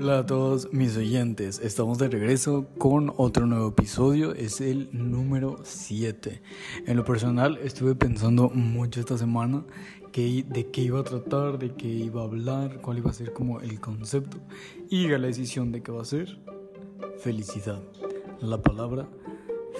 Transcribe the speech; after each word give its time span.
Hola 0.00 0.20
a 0.20 0.26
todos 0.26 0.72
mis 0.72 0.96
oyentes, 0.96 1.58
estamos 1.58 1.98
de 1.98 2.08
regreso 2.08 2.68
con 2.78 3.12
otro 3.16 3.46
nuevo 3.46 3.70
episodio, 3.70 4.32
es 4.32 4.60
el 4.60 4.88
número 4.92 5.58
7. 5.64 6.40
En 6.86 6.96
lo 6.96 7.04
personal 7.04 7.58
estuve 7.64 7.96
pensando 7.96 8.48
mucho 8.48 9.00
esta 9.00 9.18
semana 9.18 9.64
que, 10.12 10.44
de 10.48 10.70
qué 10.70 10.82
iba 10.82 11.00
a 11.00 11.02
tratar, 11.02 11.58
de 11.58 11.74
qué 11.74 11.88
iba 11.88 12.20
a 12.20 12.26
hablar, 12.26 12.80
cuál 12.80 12.98
iba 12.98 13.10
a 13.10 13.12
ser 13.12 13.32
como 13.32 13.60
el 13.60 13.80
concepto 13.80 14.38
y 14.88 15.08
la 15.08 15.18
decisión 15.18 15.72
de 15.72 15.82
qué 15.82 15.90
va 15.90 16.02
a 16.02 16.04
ser 16.04 16.38
felicidad. 17.18 17.82
La 18.40 18.62
palabra 18.62 19.08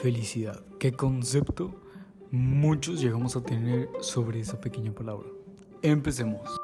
felicidad. 0.02 0.60
¿Qué 0.80 0.90
concepto 0.90 1.80
muchos 2.32 3.00
llegamos 3.00 3.36
a 3.36 3.44
tener 3.44 3.88
sobre 4.00 4.40
esa 4.40 4.60
pequeña 4.60 4.90
palabra? 4.90 5.28
Empecemos. 5.80 6.58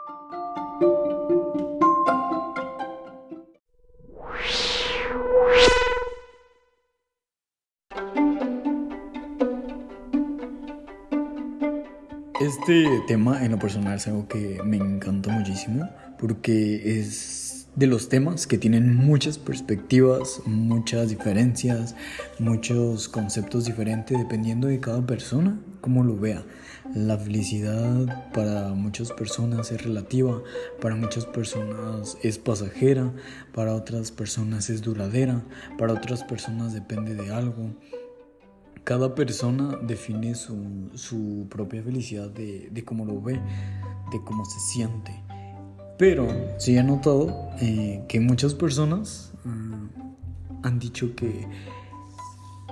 Este 12.66 13.02
tema 13.06 13.44
en 13.44 13.50
lo 13.50 13.58
personal 13.58 13.96
es 13.96 14.06
algo 14.06 14.26
que 14.26 14.58
me 14.64 14.78
encanta 14.78 15.30
muchísimo 15.30 15.86
porque 16.18 16.98
es 16.98 17.68
de 17.76 17.86
los 17.86 18.08
temas 18.08 18.46
que 18.46 18.56
tienen 18.56 18.96
muchas 18.96 19.36
perspectivas, 19.36 20.40
muchas 20.46 21.10
diferencias, 21.10 21.94
muchos 22.38 23.10
conceptos 23.10 23.66
diferentes 23.66 24.16
dependiendo 24.16 24.68
de 24.68 24.80
cada 24.80 25.04
persona, 25.04 25.60
cómo 25.82 26.04
lo 26.04 26.16
vea. 26.16 26.42
La 26.94 27.18
felicidad 27.18 28.32
para 28.32 28.70
muchas 28.70 29.12
personas 29.12 29.70
es 29.70 29.84
relativa, 29.84 30.42
para 30.80 30.96
muchas 30.96 31.26
personas 31.26 32.16
es 32.22 32.38
pasajera, 32.38 33.12
para 33.52 33.74
otras 33.74 34.10
personas 34.10 34.70
es 34.70 34.80
duradera, 34.80 35.42
para 35.76 35.92
otras 35.92 36.24
personas 36.24 36.72
depende 36.72 37.14
de 37.14 37.30
algo. 37.30 37.74
Cada 38.84 39.14
persona 39.14 39.78
define 39.82 40.34
su, 40.34 41.46
propia 41.48 41.82
felicidad 41.82 42.28
de, 42.28 42.84
cómo 42.84 43.06
lo 43.06 43.20
ve, 43.20 43.40
de 44.12 44.20
cómo 44.24 44.44
se 44.44 44.60
siente. 44.60 45.12
Pero 45.96 46.28
sí 46.58 46.76
he 46.76 46.82
notado 46.82 47.50
eh, 47.60 48.04
que 48.08 48.20
muchas 48.20 48.52
personas 48.52 49.32
mm, 49.44 49.86
han 50.64 50.78
dicho 50.78 51.14
que 51.16 51.46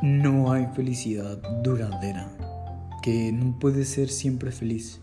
no 0.02 0.52
hay 0.52 0.66
felicidad 0.74 1.38
duradera, 1.62 2.28
que 3.02 3.33
no 3.33 3.58
puede 3.58 3.84
ser 3.84 4.10
siempre 4.10 4.52
feliz. 4.52 5.00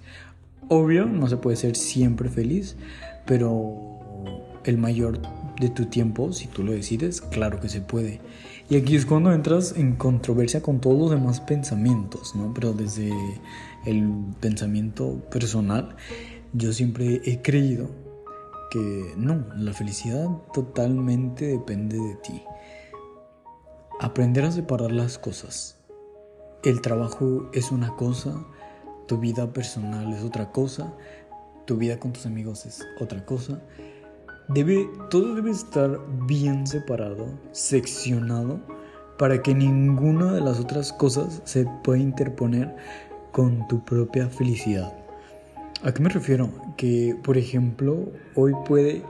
Obvio, 0.68 1.06
no 1.06 1.28
se 1.28 1.38
puede 1.38 1.58
ser 1.58 1.76
siempre 1.76 2.30
feliz, 2.30 2.76
pero 3.26 4.00
el 4.64 4.78
mayor 4.78 5.20
de 5.60 5.70
tu 5.70 5.86
tiempo, 5.86 6.32
si 6.34 6.48
tú 6.48 6.64
lo 6.64 6.72
decides, 6.72 7.22
claro 7.22 7.60
que 7.60 7.70
se 7.70 7.82
puede. 7.82 8.22
Y 8.70 8.76
aquí 8.76 8.96
es 8.96 9.08
cuando 9.08 9.34
entras 9.34 9.74
en 9.76 9.96
controversia 9.96 10.62
con 10.62 10.80
todos 10.80 11.00
los 11.00 11.10
demás 11.10 11.42
pensamientos, 11.42 12.36
¿no? 12.36 12.54
Pero 12.54 12.72
desde 12.72 13.12
el 13.84 14.14
pensamiento 14.40 15.16
personal, 15.32 15.96
yo 16.54 16.72
siempre 16.72 17.20
he 17.26 17.42
creído 17.42 17.90
que 18.70 19.16
no, 19.18 19.44
la 19.56 19.74
felicidad 19.74 20.28
totalmente 20.54 21.48
depende 21.48 21.98
de 21.98 22.16
ti. 22.18 22.44
Aprender 24.00 24.46
a 24.46 24.52
separar 24.52 24.92
las 24.92 25.18
cosas. 25.18 25.80
El 26.64 26.82
trabajo 26.82 27.50
es 27.54 27.72
una 27.72 27.96
cosa, 27.96 28.46
tu 29.08 29.18
vida 29.18 29.52
personal 29.52 30.14
es 30.14 30.24
otra 30.24 30.52
cosa, 30.52 30.94
tu 31.66 31.78
vida 31.78 32.00
con 32.00 32.14
tus 32.14 32.28
amigos 32.28 32.68
es 32.68 32.86
otra 33.00 33.26
cosa 33.26 33.62
Debe, 34.50 34.90
todo 35.12 35.36
debe 35.36 35.52
estar 35.52 36.00
bien 36.26 36.66
separado, 36.66 37.28
seccionado, 37.52 38.60
para 39.20 39.44
que 39.44 39.54
ninguna 39.54 40.34
de 40.34 40.42
las 40.42 40.60
otras 40.60 40.92
cosas 40.92 41.44
se 41.46 41.68
pueda 41.84 42.00
interponer 42.00 42.76
con 43.32 43.68
tu 43.68 43.86
propia 43.86 44.28
felicidad. 44.28 44.92
¿A 45.84 45.94
qué 45.94 46.02
me 46.02 46.10
refiero? 46.10 46.50
Que, 46.78 47.16
por 47.24 47.38
ejemplo, 47.38 48.12
hoy 48.34 48.54
puede 48.66 49.04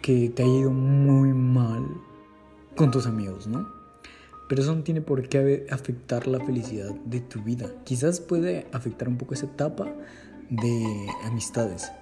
que 0.00 0.30
te 0.30 0.42
haya 0.42 0.52
ido 0.60 0.70
muy 0.70 1.34
mal 1.34 1.86
con 2.76 2.90
tus 2.90 3.06
amigos, 3.06 3.46
¿no? 3.46 3.68
Pero 4.48 4.62
eso 4.62 4.74
no 4.74 4.84
tiene 4.84 5.02
por 5.02 5.28
qué 5.28 5.66
afectar 5.70 6.26
la 6.26 6.40
felicidad 6.40 6.94
de 7.04 7.20
tu 7.20 7.42
vida. 7.42 7.70
Quizás 7.84 8.20
puede 8.20 8.68
afectar 8.72 9.06
un 9.06 9.18
poco 9.18 9.34
esa 9.34 9.46
etapa 9.46 9.92
de 10.48 11.06
amistades 11.24 11.92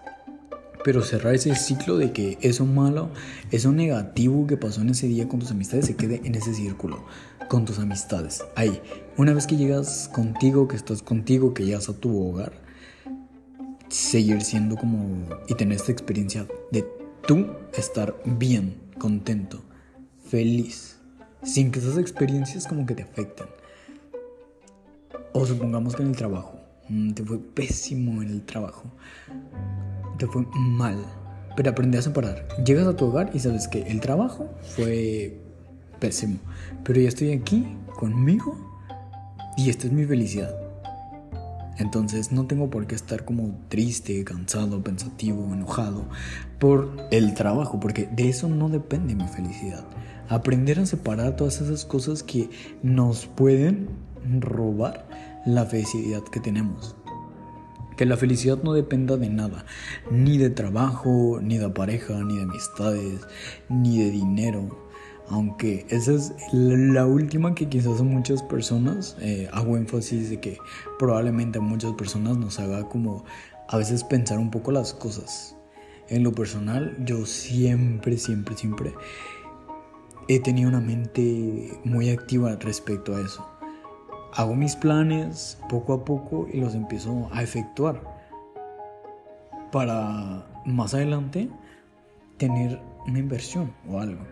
pero 0.84 1.03
cerrar 1.03 1.34
ese 1.34 1.54
ciclo 1.54 1.97
de 1.97 2.12
que 2.12 2.38
eso 2.41 2.66
malo, 2.66 3.10
eso 3.50 3.72
negativo 3.72 4.47
que 4.47 4.56
pasó 4.56 4.81
en 4.81 4.91
ese 4.91 5.06
día 5.06 5.28
con 5.28 5.41
tus 5.41 5.50
amistades 5.50 5.87
se 5.87 5.97
quede 5.97 6.20
en 6.25 6.34
ese 6.34 6.54
círculo, 6.54 7.04
con 7.48 7.65
tus 7.65 7.78
amistades. 7.78 8.44
Ahí, 8.56 8.81
una 9.16 9.32
vez 9.32 9.47
que 9.47 9.56
llegas 9.56 10.09
contigo, 10.12 10.69
que 10.69 10.76
estás 10.76 11.03
contigo, 11.03 11.54
que 11.54 11.65
llegas 11.65 11.88
a 11.88 11.94
tu 11.94 12.21
hogar, 12.21 12.53
seguir 13.88 14.42
siendo 14.42 14.76
como 14.76 15.28
y 15.48 15.54
tener 15.54 15.76
esta 15.76 15.92
experiencia 15.92 16.47
de 16.71 16.87
tú 17.26 17.47
estar 17.75 18.16
bien, 18.25 18.76
contento, 18.98 19.62
feliz, 20.28 20.97
sin 21.42 21.71
que 21.71 21.78
esas 21.78 21.98
experiencias 21.98 22.66
como 22.66 22.87
que 22.87 22.94
te 22.94 23.03
afecten. 23.03 23.47
O 25.32 25.47
supongamos 25.47 25.94
que 25.94 26.03
en 26.03 26.09
el 26.09 26.16
trabajo, 26.16 26.59
mm, 26.88 27.12
te 27.12 27.25
fue 27.25 27.38
pésimo 27.38 28.22
en 28.22 28.31
el 28.31 28.42
trabajo 28.42 28.91
te 30.19 30.27
fue 30.27 30.47
mal, 30.55 31.05
pero 31.56 31.71
aprendí 31.71 31.99
a 31.99 32.03
separar. 32.03 32.47
Llegas 32.65 32.87
a 32.87 32.97
tu 32.97 33.06
hogar 33.06 33.31
y 33.34 33.39
sabes 33.39 33.69
que 33.69 33.83
el 33.83 34.00
trabajo 34.00 34.49
fue 34.77 35.41
pésimo, 35.99 36.39
pero 36.84 37.00
ya 37.00 37.09
estoy 37.09 37.33
aquí 37.33 37.77
conmigo 37.99 38.56
y 39.56 39.71
esta 39.71 39.87
es 39.87 39.93
mi 39.93 40.05
felicidad. 40.05 40.55
Entonces 41.78 42.33
no 42.33 42.47
tengo 42.47 42.71
por 42.71 42.87
qué 42.87 42.95
estar 42.95 43.25
como 43.25 43.59
triste, 43.69 44.22
cansado, 44.25 44.83
pensativo, 44.83 45.53
enojado 45.53 46.05
por 46.59 46.97
el 47.11 47.34
trabajo, 47.34 47.81
porque 47.81 48.09
de 48.12 48.28
eso 48.28 48.49
no 48.49 48.69
depende 48.69 49.15
mi 49.15 49.27
felicidad. 49.27 49.84
Aprender 50.28 50.81
a 50.81 50.87
separar 50.87 51.37
todas 51.37 51.61
esas 51.61 51.84
cosas 51.84 52.22
que 52.22 52.51
nos 52.83 53.27
pueden 53.27 53.89
robar 54.41 55.06
la 55.45 55.65
felicidad 55.65 56.22
que 56.31 56.41
tenemos. 56.41 56.95
Que 58.03 58.07
la 58.07 58.17
felicidad 58.17 58.61
no 58.65 58.73
dependa 58.73 59.17
de 59.17 59.31
nada, 59.31 59.65
ni 60.11 60.37
de 60.37 60.51
trabajo, 60.51 61.39
ni 61.41 61.57
de 61.57 61.69
pareja, 61.69 62.15
ni 62.25 62.35
de 62.35 62.43
amistades, 62.43 63.21
ni 63.69 64.03
de 64.03 64.11
dinero. 64.11 64.89
Aunque 65.29 65.87
esa 65.89 66.15
es 66.15 66.33
la 66.53 67.07
última 67.07 67.55
que 67.55 67.69
quizás 67.69 68.03
muchas 68.03 68.43
personas, 68.43 69.17
eh, 69.21 69.49
hago 69.53 69.77
énfasis 69.77 70.31
de 70.31 70.41
que 70.41 70.59
probablemente 70.99 71.61
a 71.61 71.63
muchas 71.63 71.93
personas 71.93 72.39
nos 72.39 72.59
haga 72.59 72.89
como 72.89 73.25
a 73.69 73.77
veces 73.77 74.03
pensar 74.03 74.41
un 74.41 74.51
poco 74.51 74.73
las 74.73 74.95
cosas. 74.95 75.55
En 76.09 76.25
lo 76.25 76.33
personal, 76.33 76.97
yo 77.05 77.25
siempre, 77.25 78.19
siempre, 78.19 78.57
siempre 78.57 78.93
he 80.27 80.41
tenido 80.41 80.69
una 80.69 80.81
mente 80.81 81.79
muy 81.84 82.11
activa 82.11 82.57
respecto 82.57 83.15
a 83.15 83.21
eso 83.21 83.52
hago 84.34 84.54
mis 84.54 84.76
planes 84.76 85.59
poco 85.69 85.93
a 85.93 86.04
poco 86.04 86.47
y 86.53 86.60
los 86.60 86.75
empiezo 86.75 87.28
a 87.32 87.43
efectuar 87.43 88.03
para 89.70 90.47
más 90.65 90.94
adelante 90.94 91.48
tener 92.37 92.81
una 93.06 93.19
inversión 93.19 93.72
o 93.88 94.00
algo. 94.00 94.22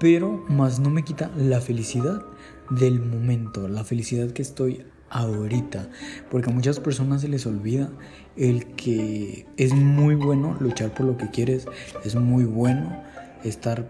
Pero 0.00 0.44
más 0.48 0.80
no 0.80 0.90
me 0.90 1.04
quita 1.04 1.30
la 1.36 1.60
felicidad 1.60 2.22
del 2.70 3.00
momento, 3.00 3.68
la 3.68 3.84
felicidad 3.84 4.30
que 4.30 4.42
estoy 4.42 4.84
ahorita. 5.10 5.88
Porque 6.30 6.50
a 6.50 6.52
muchas 6.52 6.80
personas 6.80 7.22
se 7.22 7.28
les 7.28 7.46
olvida 7.46 7.90
el 8.36 8.66
que 8.74 9.46
es 9.56 9.72
muy 9.72 10.14
bueno 10.16 10.56
luchar 10.60 10.92
por 10.92 11.06
lo 11.06 11.16
que 11.16 11.30
quieres, 11.30 11.66
es 12.04 12.14
muy 12.16 12.44
bueno 12.44 13.02
estar 13.44 13.86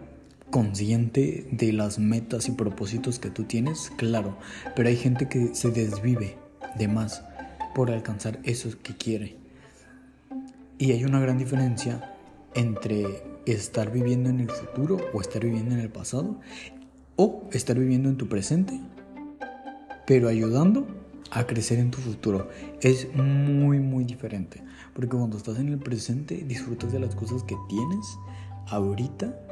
consciente 0.55 1.49
de 1.51 1.73
las 1.73 1.99
metas 1.99 2.47
y 2.47 2.53
propósitos 2.53 3.19
que 3.19 3.29
tú 3.29 3.43
tienes, 3.43 3.91
claro, 3.97 4.39
pero 4.77 4.89
hay 4.89 4.97
gente 4.97 5.29
que 5.29 5.53
se 5.53 5.73
desvive 5.73 6.37
de 6.79 6.87
más 6.87 7.25
por 7.75 7.91
alcanzar 7.91 8.39
eso 8.45 8.69
que 8.85 8.97
quiere. 8.97 9.37
Y 10.79 10.93
hay 10.93 11.05
una 11.05 11.19
gran 11.19 11.39
diferencia 11.39 12.15
entre 12.55 13.25
estar 13.47 13.91
viviendo 13.91 14.31
en 14.31 14.39
el 14.39 14.49
futuro 14.49 14.99
o 15.13 15.21
estar 15.21 15.45
viviendo 15.45 15.75
en 15.75 15.81
el 15.81 15.91
pasado 15.91 16.39
o 17.17 17.49
estar 17.51 17.77
viviendo 17.77 18.09
en 18.09 18.17
tu 18.17 18.29
presente, 18.29 18.81
pero 20.07 20.29
ayudando 20.29 20.87
a 21.33 21.49
crecer 21.49 21.81
en 21.81 21.91
tu 21.91 21.99
futuro. 21.99 22.49
Es 22.81 23.13
muy, 23.13 23.81
muy 23.81 24.05
diferente. 24.05 24.63
Porque 24.93 25.17
cuando 25.17 25.37
estás 25.37 25.59
en 25.59 25.67
el 25.67 25.79
presente 25.79 26.45
disfrutas 26.47 26.93
de 26.93 27.01
las 27.01 27.17
cosas 27.17 27.43
que 27.43 27.57
tienes 27.69 28.07
ahorita 28.69 29.44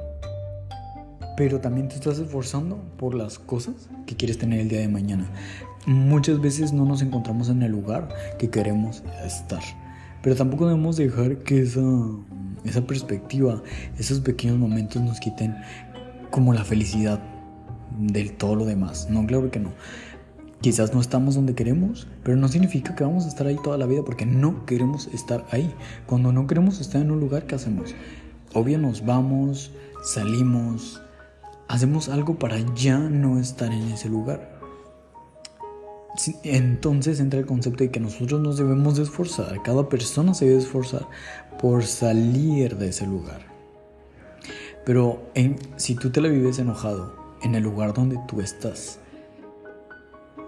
pero 1.36 1.60
también 1.60 1.88
te 1.88 1.94
estás 1.94 2.18
esforzando 2.18 2.82
por 2.96 3.14
las 3.14 3.38
cosas 3.38 3.88
que 4.06 4.16
quieres 4.16 4.38
tener 4.38 4.60
el 4.60 4.68
día 4.68 4.80
de 4.80 4.88
mañana. 4.88 5.26
Muchas 5.86 6.40
veces 6.40 6.72
no 6.72 6.84
nos 6.84 7.02
encontramos 7.02 7.48
en 7.48 7.62
el 7.62 7.72
lugar 7.72 8.08
que 8.38 8.50
queremos 8.50 9.02
estar, 9.24 9.62
pero 10.22 10.36
tampoco 10.36 10.66
debemos 10.66 10.96
dejar 10.96 11.38
que 11.38 11.62
esa 11.62 11.80
esa 12.64 12.86
perspectiva, 12.86 13.62
esos 13.98 14.20
pequeños 14.20 14.58
momentos 14.58 15.02
nos 15.02 15.20
quiten 15.20 15.56
como 16.30 16.54
la 16.54 16.64
felicidad 16.64 17.20
del 17.98 18.32
todo 18.32 18.56
lo 18.56 18.64
demás. 18.64 19.08
No, 19.10 19.26
claro 19.26 19.50
que 19.50 19.58
no. 19.58 19.70
Quizás 20.60 20.94
no 20.94 21.00
estamos 21.00 21.34
donde 21.34 21.54
queremos, 21.54 22.06
pero 22.22 22.36
no 22.36 22.46
significa 22.46 22.94
que 22.94 23.02
vamos 23.02 23.24
a 23.24 23.28
estar 23.28 23.46
ahí 23.46 23.56
toda 23.64 23.78
la 23.78 23.86
vida 23.86 24.02
porque 24.04 24.26
no 24.26 24.64
queremos 24.64 25.08
estar 25.08 25.44
ahí. 25.50 25.72
Cuando 26.06 26.32
no 26.32 26.46
queremos 26.46 26.80
estar 26.80 27.02
en 27.02 27.10
un 27.10 27.18
lugar, 27.18 27.46
¿qué 27.46 27.56
hacemos? 27.56 27.94
Obvio 28.54 28.78
nos 28.78 29.04
vamos, 29.04 29.72
salimos, 30.04 31.02
hacemos 31.68 32.08
algo 32.08 32.38
para 32.38 32.58
ya 32.74 32.98
no 32.98 33.38
estar 33.38 33.72
en 33.72 33.92
ese 33.92 34.08
lugar. 34.08 34.60
Entonces 36.44 37.20
entra 37.20 37.40
el 37.40 37.46
concepto 37.46 37.84
de 37.84 37.90
que 37.90 38.00
nosotros 38.00 38.40
nos 38.40 38.58
debemos 38.58 38.96
de 38.96 39.04
esforzar, 39.04 39.62
cada 39.62 39.88
persona 39.88 40.34
se 40.34 40.46
debe 40.46 40.60
esforzar 40.60 41.08
por 41.58 41.84
salir 41.84 42.76
de 42.76 42.88
ese 42.88 43.06
lugar. 43.06 43.40
Pero 44.84 45.30
si 45.76 45.94
tú 45.94 46.10
te 46.10 46.20
la 46.20 46.28
vives 46.28 46.58
enojado 46.58 47.14
en 47.42 47.54
el 47.54 47.62
lugar 47.62 47.94
donde 47.94 48.18
tú 48.28 48.40
estás 48.40 48.98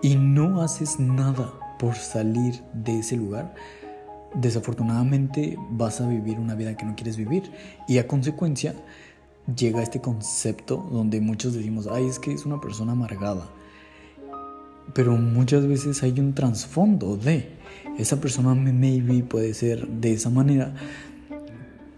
y 0.02 0.16
no 0.16 0.60
haces 0.60 0.98
nada 0.98 1.52
por 1.78 1.94
salir 1.94 2.60
de 2.74 2.98
ese 2.98 3.16
lugar, 3.16 3.54
desafortunadamente 4.34 5.56
vas 5.70 6.00
a 6.00 6.08
vivir 6.08 6.38
una 6.38 6.54
vida 6.54 6.76
que 6.76 6.84
no 6.84 6.94
quieres 6.94 7.16
vivir 7.16 7.50
y 7.86 7.98
a 7.98 8.06
consecuencia 8.06 8.74
llega 9.56 9.82
este 9.82 10.00
concepto 10.00 10.88
donde 10.90 11.20
muchos 11.20 11.54
decimos, 11.54 11.88
ay, 11.90 12.06
es 12.06 12.18
que 12.18 12.32
es 12.32 12.46
una 12.46 12.60
persona 12.60 12.92
amargada. 12.92 13.48
Pero 14.92 15.16
muchas 15.16 15.66
veces 15.66 16.02
hay 16.02 16.18
un 16.20 16.34
trasfondo 16.34 17.16
de 17.16 17.56
esa 17.98 18.20
persona 18.20 18.54
maybe 18.54 19.22
puede 19.22 19.54
ser 19.54 19.86
de 19.86 20.12
esa 20.12 20.30
manera 20.30 20.74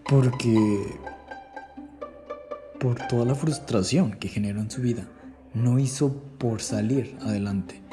porque 0.09 0.87
por 2.79 2.97
toda 3.09 3.25
la 3.25 3.35
frustración 3.35 4.13
que 4.13 4.29
generó 4.29 4.61
en 4.61 4.71
su 4.71 4.83
vida 4.83 5.09
no 5.55 5.79
hizo 5.79 6.15
por 6.39 6.61
salir 6.61 7.17
adelante. 7.23 7.86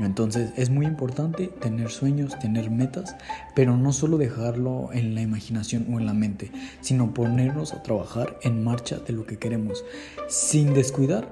Entonces 0.00 0.52
es 0.56 0.70
muy 0.70 0.86
importante 0.86 1.48
tener 1.48 1.90
sueños, 1.90 2.38
tener 2.38 2.70
metas, 2.70 3.16
pero 3.54 3.76
no 3.76 3.92
solo 3.92 4.18
dejarlo 4.18 4.90
en 4.92 5.14
la 5.14 5.22
imaginación 5.22 5.86
o 5.92 5.98
en 5.98 6.06
la 6.06 6.14
mente, 6.14 6.50
sino 6.80 7.14
ponernos 7.14 7.74
a 7.74 7.82
trabajar 7.82 8.38
en 8.42 8.64
marcha 8.64 8.98
de 8.98 9.12
lo 9.12 9.26
que 9.26 9.38
queremos, 9.38 9.84
sin 10.28 10.74
descuidar 10.74 11.28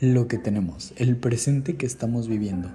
lo 0.00 0.28
que 0.28 0.38
tenemos, 0.38 0.92
el 0.96 1.16
presente 1.16 1.76
que 1.76 1.86
estamos 1.86 2.28
viviendo. 2.28 2.70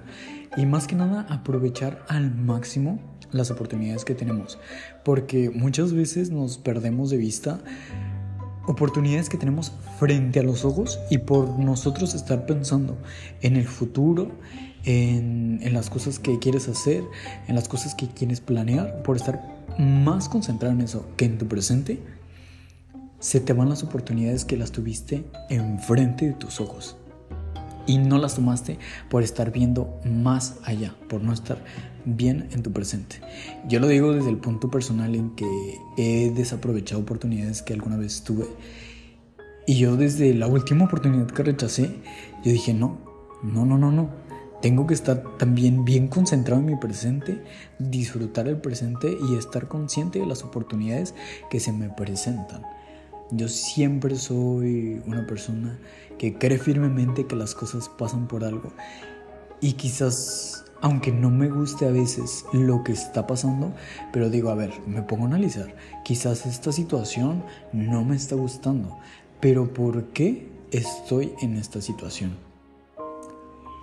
Y 0.56 0.66
más 0.66 0.86
que 0.86 0.96
nada 0.96 1.26
aprovechar 1.30 2.04
al 2.08 2.34
máximo 2.34 3.00
las 3.30 3.50
oportunidades 3.50 4.04
que 4.04 4.14
tenemos, 4.14 4.58
porque 5.04 5.50
muchas 5.50 5.92
veces 5.92 6.30
nos 6.30 6.58
perdemos 6.58 7.10
de 7.10 7.16
vista 7.16 7.60
oportunidades 8.66 9.28
que 9.28 9.38
tenemos 9.38 9.72
frente 9.98 10.40
a 10.40 10.42
los 10.42 10.64
ojos 10.64 11.00
y 11.10 11.18
por 11.18 11.58
nosotros 11.58 12.14
estar 12.14 12.46
pensando 12.46 12.96
en 13.40 13.56
el 13.56 13.66
futuro, 13.66 14.30
en, 14.84 15.60
las 15.72 15.90
cosas 15.90 16.18
que 16.18 16.38
quieres 16.38 16.68
hacer, 16.68 17.04
en 17.48 17.54
las 17.54 17.68
cosas 17.68 17.94
que 17.94 18.08
quieres 18.08 18.40
planear, 18.40 19.02
por 19.02 19.16
estar 19.16 19.42
más 19.78 20.28
concentrado 20.28 20.74
en 20.74 20.82
eso 20.82 21.06
que 21.16 21.24
en 21.24 21.38
tu 21.38 21.46
presente, 21.46 22.00
se 23.18 23.40
te 23.40 23.52
van 23.52 23.68
las 23.68 23.84
oportunidades 23.84 24.44
que 24.44 24.56
las 24.56 24.72
tuviste 24.72 25.24
enfrente 25.48 26.26
de 26.26 26.32
tus 26.32 26.60
ojos. 26.60 26.96
Y 27.86 27.98
no 27.98 28.18
las 28.18 28.36
tomaste 28.36 28.78
por 29.08 29.22
estar 29.22 29.50
viendo 29.50 30.00
más 30.04 30.58
allá, 30.64 30.94
por 31.08 31.22
no 31.22 31.32
estar 31.32 31.64
bien 32.04 32.48
en 32.52 32.62
tu 32.62 32.72
presente. 32.72 33.16
Yo 33.68 33.80
lo 33.80 33.88
digo 33.88 34.12
desde 34.12 34.30
el 34.30 34.36
punto 34.36 34.70
personal 34.70 35.14
en 35.14 35.30
que 35.30 35.46
he 35.96 36.30
desaprovechado 36.30 37.00
oportunidades 37.00 37.62
que 37.62 37.72
alguna 37.72 37.96
vez 37.96 38.22
tuve. 38.22 38.46
Y 39.66 39.78
yo 39.78 39.96
desde 39.96 40.34
la 40.34 40.46
última 40.46 40.84
oportunidad 40.84 41.28
que 41.28 41.42
rechacé, 41.42 41.94
yo 42.44 42.52
dije, 42.52 42.74
no, 42.74 42.98
no, 43.42 43.64
no, 43.64 43.78
no, 43.78 43.90
no. 43.90 44.10
Tengo 44.62 44.86
que 44.86 44.94
estar 44.94 45.24
también 45.38 45.84
bien 45.84 46.06
concentrado 46.06 46.60
en 46.60 46.66
mi 46.66 46.76
presente, 46.76 47.42
disfrutar 47.80 48.46
el 48.46 48.58
presente 48.58 49.18
y 49.28 49.34
estar 49.34 49.66
consciente 49.66 50.20
de 50.20 50.26
las 50.26 50.44
oportunidades 50.44 51.16
que 51.50 51.58
se 51.58 51.72
me 51.72 51.88
presentan. 51.88 52.62
Yo 53.32 53.48
siempre 53.48 54.14
soy 54.14 55.02
una 55.04 55.26
persona 55.26 55.80
que 56.16 56.38
cree 56.38 56.58
firmemente 56.58 57.26
que 57.26 57.34
las 57.34 57.56
cosas 57.56 57.88
pasan 57.88 58.28
por 58.28 58.44
algo 58.44 58.72
y 59.60 59.72
quizás, 59.72 60.64
aunque 60.80 61.10
no 61.10 61.28
me 61.28 61.48
guste 61.48 61.86
a 61.86 61.90
veces 61.90 62.44
lo 62.52 62.84
que 62.84 62.92
está 62.92 63.26
pasando, 63.26 63.72
pero 64.12 64.30
digo, 64.30 64.50
a 64.50 64.54
ver, 64.54 64.70
me 64.86 65.02
pongo 65.02 65.24
a 65.24 65.26
analizar, 65.26 65.74
quizás 66.04 66.46
esta 66.46 66.70
situación 66.70 67.42
no 67.72 68.04
me 68.04 68.14
está 68.14 68.36
gustando, 68.36 68.96
pero 69.40 69.74
¿por 69.74 70.04
qué 70.12 70.52
estoy 70.70 71.32
en 71.42 71.56
esta 71.56 71.80
situación? 71.80 72.51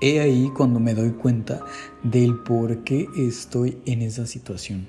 He 0.02 0.22
ahí 0.22 0.50
cuando 0.56 0.80
me 0.80 0.94
doy 0.94 1.12
cuenta 1.12 1.66
del 2.04 2.36
por 2.36 2.86
qué 2.86 3.10
estoy 3.18 3.80
en 3.86 4.02
esa 4.02 4.26
situación. 4.26 4.88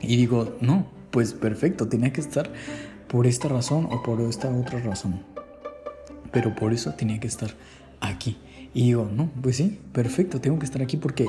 Y 0.00 0.16
digo, 0.16 0.56
no, 0.62 0.86
pues 1.10 1.34
perfecto, 1.34 1.88
tenía 1.88 2.10
que 2.10 2.22
estar 2.22 2.50
por 3.06 3.26
esta 3.26 3.48
razón 3.48 3.86
o 3.90 4.02
por 4.02 4.22
esta 4.22 4.48
otra 4.50 4.80
razón. 4.80 5.22
Pero 6.32 6.54
por 6.54 6.72
eso 6.72 6.94
tenía 6.94 7.20
que 7.20 7.26
estar 7.26 7.50
aquí. 8.00 8.38
Y 8.72 8.84
digo, 8.84 9.10
no, 9.14 9.30
pues 9.42 9.56
sí, 9.56 9.78
perfecto, 9.92 10.40
tengo 10.40 10.58
que 10.58 10.64
estar 10.64 10.80
aquí 10.80 10.96
porque 10.96 11.26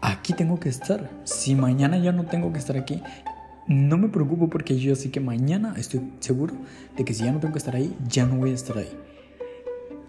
aquí 0.00 0.34
tengo 0.34 0.60
que 0.60 0.68
estar. 0.68 1.10
Si 1.24 1.56
mañana 1.56 1.98
ya 1.98 2.12
no 2.12 2.26
tengo 2.26 2.52
que 2.52 2.60
estar 2.60 2.76
aquí, 2.76 3.02
no 3.66 3.98
me 3.98 4.08
preocupo 4.08 4.48
porque 4.48 4.78
yo 4.78 4.94
sé 4.94 5.10
que 5.10 5.18
mañana 5.18 5.74
estoy 5.76 6.12
seguro 6.20 6.54
de 6.96 7.04
que 7.04 7.12
si 7.12 7.24
ya 7.24 7.32
no 7.32 7.40
tengo 7.40 7.54
que 7.54 7.58
estar 7.58 7.74
ahí, 7.74 7.96
ya 8.06 8.24
no 8.24 8.36
voy 8.36 8.50
a 8.50 8.54
estar 8.54 8.78
ahí. 8.78 8.90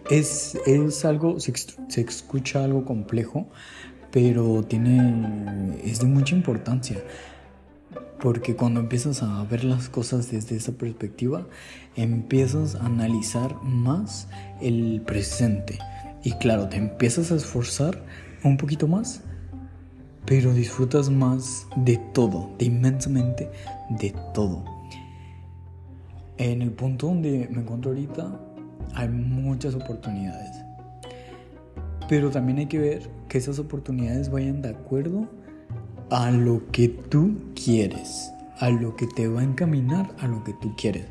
Es, 0.09 0.55
es 0.65 1.05
algo, 1.05 1.39
se, 1.39 1.53
se, 1.87 2.01
escucha 2.01 2.63
algo 2.63 2.85
complejo, 2.85 3.47
pero 4.11 4.63
tiene, 4.63 5.77
es 5.83 5.99
de 5.99 6.05
mucha 6.05 6.35
importancia. 6.35 7.03
Porque 8.19 8.55
cuando 8.55 8.79
empiezas 8.79 9.23
a 9.23 9.43
ver 9.43 9.63
las 9.63 9.89
cosas 9.89 10.31
desde 10.31 10.55
esa 10.55 10.71
perspectiva, 10.73 11.47
empiezas 11.95 12.75
a 12.75 12.85
analizar 12.85 13.55
más 13.63 14.27
el 14.61 15.01
presente. 15.05 15.79
Y 16.23 16.31
claro, 16.33 16.69
te 16.69 16.77
empiezas 16.77 17.31
a 17.31 17.35
esforzar 17.35 18.03
un 18.43 18.57
poquito 18.57 18.87
más, 18.87 19.21
pero 20.25 20.53
disfrutas 20.53 21.09
más 21.09 21.67
de 21.75 21.97
todo, 22.13 22.51
de 22.57 22.65
inmensamente 22.65 23.49
de 23.89 24.13
todo. 24.33 24.63
En 26.37 26.61
el 26.61 26.71
punto 26.71 27.07
donde 27.07 27.47
me 27.51 27.61
encuentro 27.61 27.91
ahorita, 27.91 28.39
hay 28.93 29.09
muchas 29.09 29.75
oportunidades. 29.75 30.63
Pero 32.07 32.29
también 32.29 32.59
hay 32.59 32.67
que 32.67 32.79
ver 32.79 33.09
que 33.27 33.37
esas 33.37 33.59
oportunidades 33.59 34.29
vayan 34.29 34.61
de 34.61 34.69
acuerdo 34.69 35.27
a 36.11 36.29
lo 36.29 36.69
que 36.71 36.87
tú 36.87 37.35
quieres, 37.55 38.31
a 38.59 38.69
lo 38.69 38.95
que 38.95 39.07
te 39.07 39.27
va 39.27 39.41
a 39.41 39.43
encaminar 39.43 40.11
a 40.19 40.27
lo 40.27 40.43
que 40.43 40.53
tú 40.53 40.75
quieres. 40.75 41.05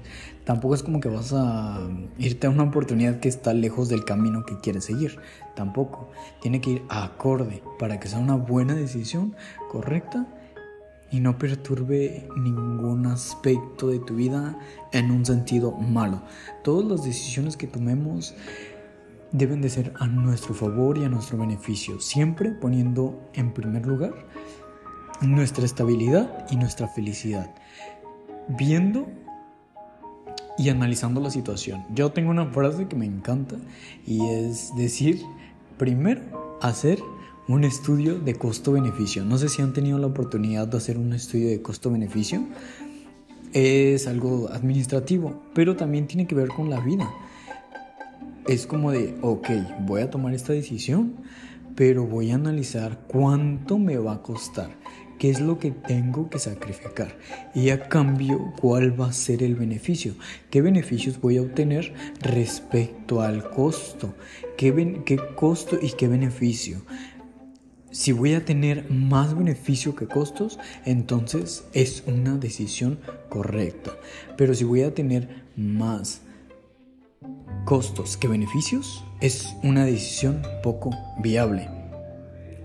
Tampoco 0.44 0.74
es 0.74 0.82
como 0.82 1.00
que 1.00 1.08
vas 1.08 1.32
a 1.32 1.80
irte 2.18 2.46
a 2.46 2.50
una 2.50 2.64
oportunidad 2.64 3.18
que 3.18 3.28
está 3.28 3.54
lejos 3.54 3.88
del 3.88 4.04
camino 4.04 4.44
que 4.44 4.58
quieres 4.58 4.84
seguir. 4.84 5.18
Tampoco. 5.56 6.10
Tiene 6.42 6.60
que 6.60 6.70
ir 6.70 6.82
acorde 6.90 7.62
para 7.78 7.98
que 7.98 8.08
sea 8.08 8.18
una 8.18 8.36
buena 8.36 8.74
decisión 8.74 9.34
correcta 9.70 10.26
y 11.14 11.20
no 11.20 11.38
perturbe 11.38 12.28
ningún 12.34 13.06
aspecto 13.06 13.86
de 13.86 14.00
tu 14.00 14.16
vida 14.16 14.58
en 14.90 15.12
un 15.12 15.24
sentido 15.24 15.70
malo. 15.70 16.22
Todas 16.64 16.84
las 16.90 17.04
decisiones 17.04 17.56
que 17.56 17.68
tomemos 17.68 18.34
deben 19.30 19.60
de 19.60 19.70
ser 19.70 19.92
a 20.00 20.08
nuestro 20.08 20.54
favor 20.54 20.98
y 20.98 21.04
a 21.04 21.08
nuestro 21.08 21.38
beneficio, 21.38 22.00
siempre 22.00 22.50
poniendo 22.50 23.30
en 23.32 23.52
primer 23.52 23.86
lugar 23.86 24.12
nuestra 25.20 25.64
estabilidad 25.64 26.46
y 26.50 26.56
nuestra 26.56 26.88
felicidad, 26.88 27.54
viendo 28.48 29.06
y 30.58 30.68
analizando 30.68 31.20
la 31.20 31.30
situación. 31.30 31.84
Yo 31.94 32.10
tengo 32.10 32.30
una 32.30 32.46
frase 32.46 32.88
que 32.88 32.96
me 32.96 33.06
encanta 33.06 33.54
y 34.04 34.26
es 34.26 34.74
decir, 34.74 35.22
primero 35.78 36.58
hacer 36.60 36.98
un 37.46 37.64
estudio 37.64 38.18
de 38.18 38.34
costo-beneficio. 38.34 39.24
No 39.24 39.36
sé 39.36 39.48
si 39.48 39.60
han 39.60 39.72
tenido 39.72 39.98
la 39.98 40.06
oportunidad 40.06 40.66
de 40.66 40.78
hacer 40.78 40.96
un 40.96 41.12
estudio 41.12 41.48
de 41.48 41.60
costo-beneficio. 41.60 42.42
Es 43.52 44.06
algo 44.06 44.48
administrativo, 44.50 45.42
pero 45.54 45.76
también 45.76 46.06
tiene 46.06 46.26
que 46.26 46.34
ver 46.34 46.48
con 46.48 46.70
la 46.70 46.80
vida. 46.80 47.08
Es 48.48 48.66
como 48.66 48.92
de, 48.92 49.16
ok, 49.20 49.48
voy 49.80 50.02
a 50.02 50.10
tomar 50.10 50.34
esta 50.34 50.52
decisión, 50.52 51.16
pero 51.74 52.06
voy 52.06 52.30
a 52.30 52.36
analizar 52.36 53.00
cuánto 53.08 53.78
me 53.78 53.98
va 53.98 54.14
a 54.14 54.22
costar, 54.22 54.70
qué 55.18 55.30
es 55.30 55.40
lo 55.40 55.58
que 55.58 55.70
tengo 55.70 56.28
que 56.28 56.38
sacrificar 56.38 57.16
y 57.54 57.70
a 57.70 57.88
cambio 57.88 58.52
cuál 58.60 59.00
va 59.00 59.08
a 59.08 59.12
ser 59.12 59.42
el 59.42 59.54
beneficio, 59.54 60.14
qué 60.50 60.60
beneficios 60.62 61.20
voy 61.20 61.38
a 61.38 61.42
obtener 61.42 61.94
respecto 62.20 63.22
al 63.22 63.48
costo, 63.50 64.14
qué, 64.56 65.02
qué 65.04 65.18
costo 65.36 65.78
y 65.80 65.92
qué 65.92 66.06
beneficio 66.06 66.82
si 67.94 68.10
voy 68.10 68.34
a 68.34 68.44
tener 68.44 68.90
más 68.90 69.38
beneficio 69.38 69.94
que 69.94 70.08
costos, 70.08 70.58
entonces 70.84 71.64
es 71.74 72.02
una 72.08 72.36
decisión 72.36 72.98
correcta. 73.28 73.92
Pero 74.36 74.52
si 74.52 74.64
voy 74.64 74.82
a 74.82 74.92
tener 74.92 75.44
más 75.56 76.22
costos 77.64 78.16
que 78.16 78.26
beneficios, 78.26 79.04
es 79.20 79.54
una 79.62 79.84
decisión 79.84 80.42
poco 80.64 80.90
viable. 81.22 81.68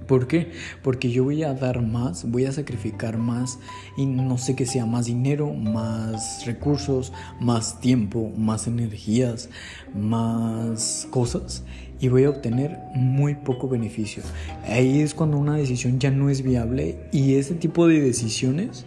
¿Por 0.08 0.26
qué? 0.26 0.52
Porque 0.82 1.12
yo 1.12 1.26
voy 1.26 1.44
a 1.44 1.54
dar 1.54 1.84
más, 1.84 2.28
voy 2.28 2.46
a 2.46 2.52
sacrificar 2.52 3.20
más 3.20 3.60
y 3.98 4.08
no 4.08 4.40
sé 4.40 4.56
que 4.56 4.66
sea 4.66 4.88
más 4.88 5.06
dinero, 5.06 5.54
más 5.54 6.44
recursos, 6.48 7.14
más 7.40 7.80
tiempo, 7.80 8.32
más 8.36 8.66
energías, 8.66 9.52
más 9.94 11.08
cosas 11.12 11.64
y 12.00 12.08
voy 12.08 12.24
a 12.24 12.29
obtener 12.29 12.79
muy 12.96 13.36
poco 13.36 13.68
beneficio. 13.68 14.24
Ahí 14.68 15.01
es 15.01 15.13
cuando 15.13 15.38
una 15.38 15.56
decisión 15.56 16.00
ya 16.00 16.12
no 16.12 16.29
es 16.29 16.41
viable 16.41 16.98
y 17.12 17.36
ese 17.36 17.56
tipo 17.56 17.88
de 17.88 18.00
decisiones 18.00 18.86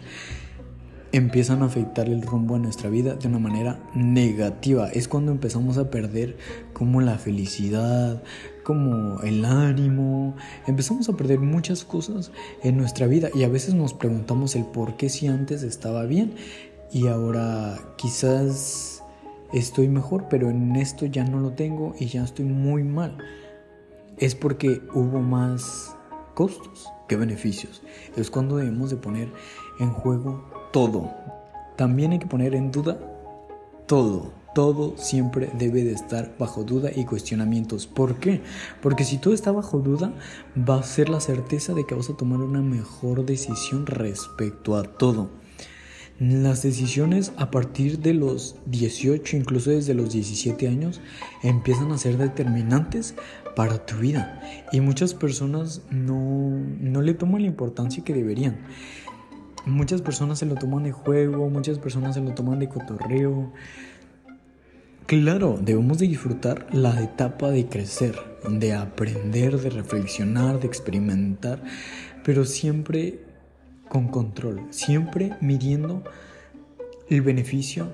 empiezan 1.13 1.61
a 1.61 1.65
afectar 1.65 2.09
el 2.09 2.23
rumbo 2.23 2.55
a 2.55 2.59
nuestra 2.59 2.89
vida 2.89 3.13
de 3.13 3.27
una 3.27 3.37
manera 3.37 3.79
negativa. 3.93 4.89
Es 4.89 5.07
cuando 5.07 5.31
empezamos 5.31 5.77
a 5.77 5.91
perder 5.91 6.37
como 6.73 7.01
la 7.01 7.19
felicidad, 7.19 8.23
como 8.63 9.21
el 9.21 9.45
ánimo. 9.45 10.35
Empezamos 10.65 11.07
a 11.09 11.13
perder 11.13 11.39
muchas 11.39 11.85
cosas 11.85 12.31
en 12.63 12.77
nuestra 12.77 13.05
vida 13.05 13.29
y 13.33 13.43
a 13.43 13.47
veces 13.47 13.75
nos 13.75 13.93
preguntamos 13.93 14.55
el 14.55 14.65
por 14.65 14.97
qué 14.97 15.07
si 15.07 15.27
antes 15.27 15.61
estaba 15.61 16.05
bien 16.05 16.33
y 16.91 17.07
ahora 17.07 17.77
quizás 17.95 18.92
estoy 19.53 19.87
mejor, 19.87 20.25
pero 20.29 20.49
en 20.49 20.75
esto 20.75 21.05
ya 21.05 21.23
no 21.23 21.39
lo 21.39 21.51
tengo 21.51 21.95
y 21.99 22.07
ya 22.07 22.23
estoy 22.23 22.45
muy 22.45 22.83
mal. 22.83 23.17
Es 24.17 24.35
porque 24.35 24.81
hubo 24.93 25.19
más 25.19 25.95
costos 26.33 26.87
que 27.07 27.15
beneficios. 27.15 27.81
Es 28.15 28.29
cuando 28.29 28.57
debemos 28.57 28.89
de 28.89 28.97
poner 28.97 29.29
en 29.79 29.91
juego 29.91 30.43
todo. 30.71 31.11
También 31.75 32.11
hay 32.11 32.19
que 32.19 32.27
poner 32.27 32.55
en 32.55 32.71
duda 32.71 32.99
todo. 33.87 34.31
Todo 34.53 34.95
siempre 34.97 35.49
debe 35.57 35.83
de 35.83 35.93
estar 35.93 36.35
bajo 36.37 36.63
duda 36.63 36.91
y 36.95 37.05
cuestionamientos. 37.05 37.87
¿Por 37.87 38.17
qué? 38.17 38.41
Porque 38.83 39.03
si 39.03 39.17
todo 39.17 39.33
está 39.33 39.51
bajo 39.51 39.79
duda, 39.79 40.13
va 40.57 40.75
a 40.75 40.83
ser 40.83 41.09
la 41.09 41.19
certeza 41.19 41.73
de 41.73 41.85
que 41.87 41.95
vas 41.95 42.11
a 42.11 42.17
tomar 42.17 42.39
una 42.39 42.61
mejor 42.61 43.25
decisión 43.25 43.87
respecto 43.87 44.75
a 44.75 44.83
todo. 44.83 45.29
Las 46.19 46.61
decisiones 46.61 47.33
a 47.37 47.49
partir 47.49 47.99
de 47.99 48.13
los 48.13 48.55
18, 48.67 49.35
incluso 49.35 49.71
desde 49.71 49.95
los 49.95 50.13
17 50.13 50.67
años, 50.67 51.01
empiezan 51.41 51.91
a 51.91 51.97
ser 51.97 52.17
determinantes 52.17 53.15
para 53.55 53.85
tu 53.85 53.95
vida. 53.97 54.41
Y 54.71 54.79
muchas 54.79 55.13
personas 55.13 55.81
no, 55.89 56.51
no 56.79 57.01
le 57.01 57.15
toman 57.15 57.41
la 57.41 57.47
importancia 57.47 58.03
que 58.03 58.13
deberían. 58.13 58.57
Muchas 59.65 60.01
personas 60.01 60.39
se 60.39 60.45
lo 60.45 60.55
toman 60.55 60.83
de 60.83 60.91
juego, 60.91 61.49
muchas 61.49 61.79
personas 61.79 62.15
se 62.15 62.21
lo 62.21 62.33
toman 62.33 62.59
de 62.59 62.69
cotorreo. 62.69 63.51
Claro, 65.07 65.59
debemos 65.61 65.97
de 65.97 66.07
disfrutar 66.07 66.67
la 66.71 67.01
etapa 67.01 67.49
de 67.49 67.67
crecer, 67.67 68.17
de 68.49 68.73
aprender, 68.73 69.59
de 69.59 69.69
reflexionar, 69.69 70.59
de 70.59 70.67
experimentar, 70.67 71.63
pero 72.23 72.45
siempre 72.45 73.22
con 73.93 74.07
control, 74.07 74.65
siempre 74.71 75.37
midiendo 75.39 76.03
el 77.09 77.21
beneficio 77.21 77.91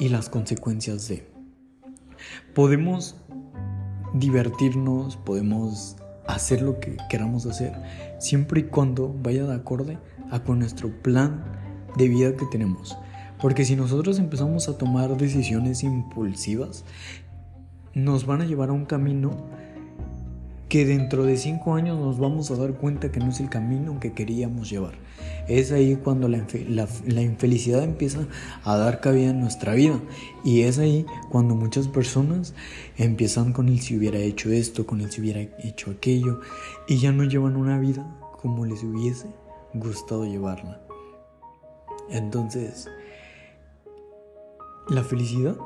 y 0.00 0.08
las 0.08 0.30
consecuencias 0.30 1.06
de. 1.06 1.28
Podemos 2.54 3.14
divertirnos, 4.14 5.18
podemos 5.18 5.96
hacer 6.26 6.62
lo 6.62 6.80
que 6.80 6.96
queramos 7.10 7.44
hacer, 7.44 7.74
siempre 8.18 8.60
y 8.60 8.64
cuando 8.64 9.14
vaya 9.22 9.44
de 9.44 9.54
acorde 9.54 9.98
a 10.30 10.42
con 10.44 10.60
nuestro 10.60 10.90
plan 11.02 11.44
de 11.98 12.08
vida 12.08 12.34
que 12.34 12.46
tenemos. 12.46 12.96
Porque 13.38 13.66
si 13.66 13.76
nosotros 13.76 14.18
empezamos 14.18 14.70
a 14.70 14.78
tomar 14.78 15.14
decisiones 15.18 15.82
impulsivas, 15.82 16.86
nos 17.92 18.24
van 18.24 18.40
a 18.40 18.46
llevar 18.46 18.70
a 18.70 18.72
un 18.72 18.86
camino 18.86 19.36
que 20.68 20.84
dentro 20.84 21.24
de 21.24 21.36
cinco 21.36 21.74
años 21.74 21.98
nos 21.98 22.18
vamos 22.18 22.50
a 22.50 22.56
dar 22.56 22.74
cuenta 22.74 23.10
que 23.10 23.20
no 23.20 23.30
es 23.30 23.40
el 23.40 23.48
camino 23.48 23.98
que 24.00 24.12
queríamos 24.12 24.68
llevar. 24.68 24.94
Es 25.48 25.72
ahí 25.72 25.96
cuando 25.96 26.28
la, 26.28 26.38
infelicidad 27.22 27.82
empieza 27.82 28.26
a 28.64 28.76
dar 28.76 29.00
cabida 29.00 29.30
en 29.30 29.40
nuestra 29.40 29.74
vida. 29.74 29.98
Y 30.44 30.62
es 30.62 30.78
ahí 30.78 31.06
cuando 31.30 31.54
muchas 31.54 31.88
personas 31.88 32.54
empiezan 32.96 33.52
con 33.52 33.68
el 33.68 33.80
si 33.80 33.96
hubiera 33.96 34.18
hecho 34.18 34.50
esto, 34.50 34.86
con 34.86 35.00
el 35.00 35.10
si 35.10 35.22
hubiera 35.22 35.40
hecho 35.40 35.90
aquello, 35.90 36.40
y 36.86 36.98
ya 36.98 37.12
no 37.12 37.24
llevan 37.24 37.56
una 37.56 37.78
vida 37.78 38.06
como 38.40 38.66
les 38.66 38.82
hubiese 38.82 39.28
gustado 39.72 40.26
llevarla. 40.26 40.82
Entonces, 42.10 42.88
la 44.88 45.02
felicidad, 45.02 45.56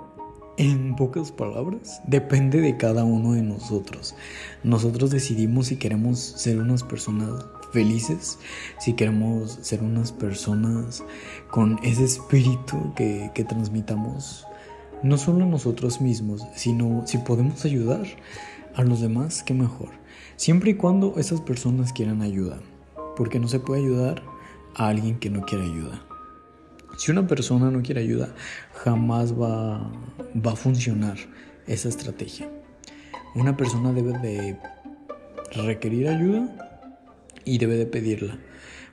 en 0.56 0.96
pocas 0.96 1.32
palabras, 1.32 2.00
depende 2.06 2.60
de 2.60 2.76
cada 2.76 3.04
uno 3.04 3.32
de 3.32 3.42
nosotros. 3.42 4.14
Nosotros 4.62 5.10
decidimos 5.10 5.68
si 5.68 5.76
queremos 5.76 6.18
ser 6.18 6.58
unas 6.58 6.82
personas 6.82 7.46
felices, 7.72 8.38
si 8.78 8.92
queremos 8.94 9.58
ser 9.62 9.82
unas 9.82 10.12
personas 10.12 11.02
con 11.50 11.78
ese 11.82 12.04
espíritu 12.04 12.92
que, 12.94 13.30
que 13.34 13.44
transmitamos, 13.44 14.46
no 15.02 15.18
solo 15.18 15.44
a 15.44 15.48
nosotros 15.48 16.00
mismos, 16.00 16.46
sino 16.54 17.06
si 17.06 17.18
podemos 17.18 17.64
ayudar 17.64 18.06
a 18.74 18.82
los 18.82 19.00
demás, 19.00 19.42
qué 19.42 19.54
mejor. 19.54 19.88
Siempre 20.36 20.72
y 20.72 20.74
cuando 20.74 21.14
esas 21.18 21.40
personas 21.40 21.92
quieran 21.92 22.22
ayuda 22.22 22.60
porque 23.16 23.38
no 23.38 23.48
se 23.48 23.60
puede 23.60 23.82
ayudar 23.82 24.22
a 24.74 24.88
alguien 24.88 25.18
que 25.18 25.30
no 25.30 25.42
quiere 25.42 25.64
ayuda. 25.64 26.02
Si 26.96 27.10
una 27.10 27.26
persona 27.26 27.70
no 27.70 27.82
quiere 27.82 28.00
ayuda, 28.00 28.34
jamás 28.84 29.32
va, 29.32 29.90
va 30.34 30.52
a 30.52 30.56
funcionar 30.56 31.16
esa 31.66 31.88
estrategia. 31.88 32.48
Una 33.34 33.56
persona 33.56 33.92
debe 33.92 34.18
de 34.18 34.58
requerir 35.52 36.08
ayuda 36.08 36.48
y 37.44 37.58
debe 37.58 37.76
de 37.76 37.86
pedirla. 37.86 38.38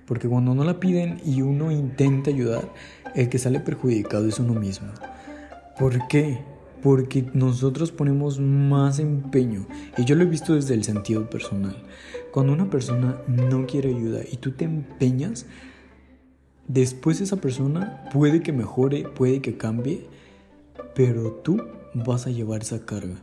Porque 0.06 0.28
cuando 0.28 0.56
no 0.56 0.64
la 0.64 0.80
piden 0.80 1.22
y 1.26 1.42
uno 1.42 1.72
intenta 1.72 2.32
ayudar, 2.32 2.74
el 3.16 3.30
que 3.30 3.38
sale 3.38 3.60
perjudicado 3.60 4.28
es 4.28 4.40
uno 4.40 4.54
mismo. 4.54 4.88
¿Por 5.78 6.08
qué? 6.08 6.40
Porque 6.82 7.26
nosotros 7.34 7.92
ponemos 7.92 8.40
más 8.40 9.00
empeño. 9.00 9.68
Y 9.98 10.06
yo 10.06 10.16
lo 10.16 10.24
he 10.24 10.28
visto 10.28 10.56
desde 10.56 10.74
el 10.74 10.84
sentido 10.84 11.30
personal. 11.30 11.76
Cuando 12.32 12.54
una 12.54 12.70
persona 12.70 13.18
no 13.28 13.68
quiere 13.68 13.90
ayuda 13.90 14.22
y 14.32 14.38
tú 14.38 14.52
te 14.52 14.66
empeñas, 14.66 15.46
después 16.70 17.20
esa 17.20 17.36
persona 17.38 18.06
puede 18.14 18.42
que 18.42 18.54
mejore, 18.54 19.04
puede 19.04 19.42
que 19.42 19.58
cambie, 19.58 20.08
pero 20.96 21.32
tú 21.32 21.62
vas 21.94 22.28
a 22.28 22.30
llevar 22.30 22.62
esa 22.62 22.86
carga. 22.86 23.16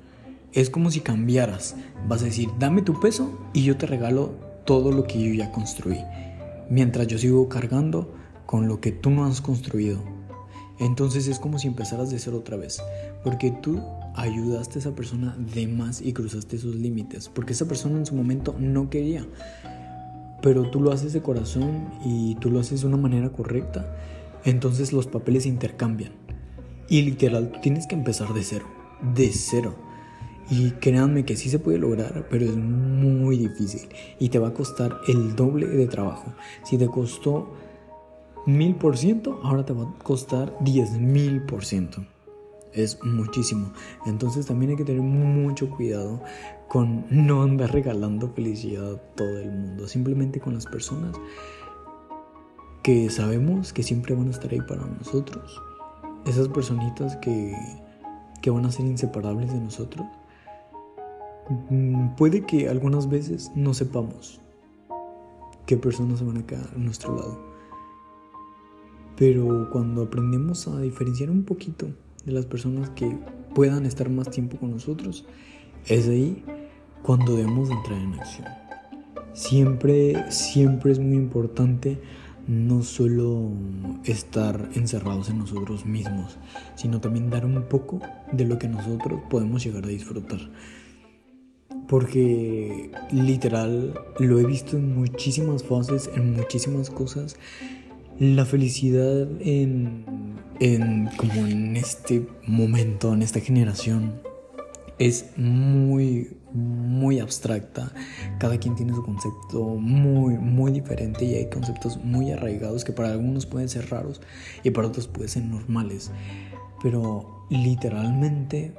Es 0.53 0.69
como 0.69 0.91
si 0.91 1.00
cambiaras. 1.00 1.76
Vas 2.07 2.23
a 2.23 2.26
decir, 2.26 2.50
dame 2.59 2.83
tu 2.83 3.00
peso 3.00 3.31
y 3.55 3.62
yo 3.62 3.76
te 3.76 3.87
regalo 3.87 4.33
todo 4.65 4.93
lo 4.93 5.05
que 5.05 5.23
yo 5.23 5.33
ya 5.33 5.53
construí. 5.53 6.00
Mientras 6.69 7.07
yo 7.07 7.19
sigo 7.19 7.49
cargando 7.49 8.12
con 8.45 8.69
lo 8.69 8.81
que 8.81 8.93
tú 8.93 9.11
no 9.11 9.25
has 9.25 9.41
construido. 9.41 9.99
Entonces 10.79 11.26
es 11.29 11.38
como 11.38 11.59
si 11.59 11.69
empezaras 11.69 12.11
de 12.11 12.19
cero 12.19 12.38
otra 12.38 12.57
vez. 12.57 12.83
Porque 13.23 13.50
tú 13.50 13.81
ayudaste 14.15 14.79
a 14.79 14.81
esa 14.81 14.95
persona 14.95 15.37
de 15.55 15.69
más 15.69 16.00
y 16.00 16.12
cruzaste 16.12 16.59
sus 16.59 16.75
límites. 16.75 17.29
Porque 17.29 17.53
esa 17.53 17.67
persona 17.67 17.99
en 17.99 18.07
su 18.07 18.15
momento 18.15 18.57
no 18.59 18.91
quería. 18.91 19.25
Pero 20.43 20.71
tú 20.71 20.81
lo 20.81 20.93
haces 20.93 21.12
de 21.12 21.23
corazón 21.23 21.88
y 22.05 22.35
tú 22.37 22.50
lo 22.50 22.61
haces 22.61 22.83
de 22.83 22.87
una 22.87 22.97
manera 22.97 23.31
correcta. 23.31 23.97
Entonces 24.45 24.93
los 24.93 25.07
papeles 25.07 25.45
se 25.45 25.49
intercambian. 25.49 26.12
Y 26.88 27.02
literal, 27.02 27.52
tienes 27.62 27.87
que 27.87 27.95
empezar 27.95 28.33
de 28.33 28.43
cero. 28.43 28.66
De 29.14 29.31
cero. 29.33 29.75
Y 30.49 30.71
créanme 30.73 31.25
que 31.25 31.37
sí 31.37 31.50
se 31.50 31.59
puede 31.59 31.78
lograr, 31.78 32.28
pero 32.31 32.45
es 32.45 32.57
muy 32.57 33.37
difícil. 33.37 33.88
Y 34.21 34.28
te 34.28 34.38
va 34.38 34.49
a 34.49 34.55
costar 34.55 35.00
el 35.09 35.35
doble 35.35 35.66
de 35.66 35.88
trabajo. 35.88 36.33
Si 36.64 36.78
te 36.78 36.87
costó 36.87 37.52
mil 38.47 38.76
por 38.76 38.97
ciento, 38.97 39.40
ahora 39.43 39.64
te 39.64 39.73
va 39.73 39.85
a 39.85 39.99
costar 40.05 40.57
diez 40.61 40.93
mil 40.93 41.43
por 41.43 41.64
ciento 41.64 42.07
es 42.76 43.02
muchísimo. 43.02 43.73
Entonces 44.04 44.47
también 44.47 44.71
hay 44.71 44.76
que 44.76 44.85
tener 44.85 45.02
mucho 45.02 45.71
cuidado 45.71 46.23
con 46.68 47.06
no 47.11 47.42
andar 47.42 47.73
regalando 47.73 48.28
felicidad 48.30 48.95
a 48.95 48.99
todo 49.14 49.38
el 49.38 49.50
mundo, 49.50 49.88
simplemente 49.88 50.40
con 50.40 50.54
las 50.54 50.66
personas 50.66 51.16
que 52.83 53.11
sabemos 53.11 53.73
que 53.73 53.83
siempre 53.83 54.14
van 54.14 54.28
a 54.28 54.30
estar 54.30 54.50
ahí 54.52 54.61
para 54.61 54.87
nosotros. 54.87 55.61
Esas 56.25 56.49
personitas 56.49 57.16
que, 57.16 57.54
que 58.42 58.50
van 58.50 58.64
a 58.64 58.71
ser 58.71 58.87
inseparables 58.87 59.52
de 59.52 59.61
nosotros. 59.61 60.06
Mm, 61.71 62.14
puede 62.16 62.42
que 62.42 62.68
algunas 62.68 63.09
veces 63.09 63.50
no 63.54 63.75
sepamos 63.75 64.40
qué 65.66 65.76
personas 65.76 66.18
se 66.18 66.25
van 66.25 66.38
a 66.38 66.47
quedar 66.47 66.68
a 66.75 66.78
nuestro 66.78 67.16
lado. 67.16 67.38
Pero 69.16 69.71
cuando 69.73 70.02
aprendemos 70.02 70.68
a 70.68 70.80
diferenciar 70.80 71.30
un 71.30 71.45
poquito 71.45 71.88
de 72.26 72.33
las 72.33 72.45
personas 72.45 72.90
que 72.90 73.16
puedan 73.54 73.87
estar 73.87 74.11
más 74.11 74.30
tiempo 74.30 74.59
con 74.59 74.73
nosotros, 74.73 75.25
es 75.87 76.09
ahí 76.09 76.45
cuando 77.02 77.37
debemos 77.37 77.71
entrar 77.71 77.99
en 77.99 78.14
acción. 78.14 78.49
Siempre, 79.33 80.30
siempre 80.30 80.92
es 80.92 80.99
muy 80.99 81.16
importante 81.16 81.99
no 82.47 82.83
solo 82.83 83.50
estar 84.04 84.71
encerrados 84.75 85.30
en 85.30 85.38
nosotros 85.38 85.85
mismos, 85.85 86.38
sino 86.75 87.00
también 87.00 87.30
dar 87.30 87.45
un 87.45 87.62
poco 87.62 88.00
de 88.33 88.45
lo 88.45 88.59
que 88.59 88.68
nosotros 88.68 89.21
podemos 89.28 89.64
llegar 89.64 89.85
a 89.85 89.88
disfrutar. 89.88 90.40
Porque 91.88 92.90
literal 93.12 93.95
lo 94.18 94.40
he 94.40 94.45
visto 94.45 94.76
en 94.76 94.97
muchísimas 94.97 95.62
fases, 95.62 96.11
en 96.14 96.35
muchísimas 96.35 96.90
cosas. 96.90 97.37
La 98.18 98.46
felicidad 98.46 99.28
en, 99.40 100.06
en 100.58 101.11
como 101.18 101.46
en 101.46 101.76
este 101.76 102.26
momento, 102.46 103.12
en 103.12 103.20
esta 103.20 103.40
generación, 103.40 104.23
es 104.99 105.26
muy, 105.37 106.38
muy 106.54 107.20
abstracta. 107.20 107.92
Cada 108.38 108.56
quien 108.58 108.75
tiene 108.75 108.94
su 108.94 109.02
concepto 109.02 109.62
muy, 109.62 110.38
muy 110.38 110.73
diferente 110.73 111.26
y 111.26 111.35
hay 111.35 111.50
conceptos 111.50 112.02
muy 112.02 112.32
arraigados 112.32 112.85
que 112.85 112.92
para 112.92 113.11
algunos 113.11 113.44
pueden 113.44 113.68
ser 113.68 113.90
raros 113.90 114.23
y 114.64 114.70
para 114.70 114.88
otros 114.88 115.08
pueden 115.08 115.28
ser 115.28 115.44
normales. 115.44 116.11
Pero 116.82 117.46
literalmente 117.50 118.73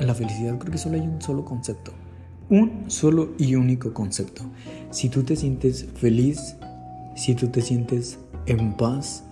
la 0.00 0.14
felicidad 0.14 0.58
creo 0.58 0.72
que 0.72 0.78
solo 0.78 0.96
hay 0.96 1.06
un 1.06 1.22
solo 1.22 1.44
concepto. 1.44 1.92
Un 2.48 2.90
solo 2.90 3.34
y 3.38 3.54
único 3.54 3.94
concepto. 3.94 4.42
Si 4.90 5.08
tú 5.08 5.22
te 5.22 5.36
sientes 5.36 5.86
feliz, 5.94 6.56
si 7.14 7.36
tú 7.36 7.46
te 7.46 7.62
sientes 7.62 8.18
en 8.46 8.76
paz, 8.76 9.24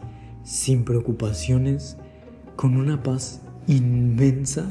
sin 0.42 0.84
preocupaciones, 0.84 1.96
con 2.56 2.76
una 2.76 3.02
paz 3.02 3.40
inmensa, 3.66 4.70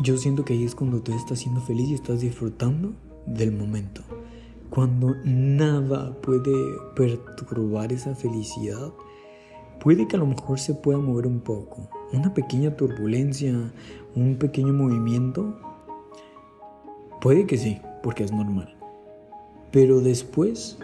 yo 0.00 0.16
siento 0.18 0.44
que 0.44 0.52
ahí 0.52 0.64
es 0.64 0.74
cuando 0.74 1.00
tú 1.00 1.12
estás 1.14 1.38
siendo 1.40 1.60
feliz 1.60 1.88
y 1.88 1.94
estás 1.94 2.20
disfrutando 2.20 2.92
del 3.26 3.52
momento. 3.52 4.02
Cuando 4.70 5.14
nada 5.24 6.14
puede 6.20 6.52
perturbar 6.94 7.92
esa 7.92 8.14
felicidad, 8.14 8.92
puede 9.80 10.06
que 10.06 10.16
a 10.16 10.18
lo 10.18 10.26
mejor 10.26 10.58
se 10.58 10.74
pueda 10.74 10.98
mover 10.98 11.26
un 11.26 11.40
poco. 11.40 11.88
Una 12.12 12.34
pequeña 12.34 12.76
turbulencia, 12.76 13.72
un 14.14 14.36
pequeño 14.36 14.72
movimiento, 14.72 15.58
puede 17.20 17.46
que 17.46 17.56
sí, 17.56 17.80
porque 18.02 18.24
es 18.24 18.32
normal. 18.32 18.76
Pero 19.70 20.00
después 20.00 20.78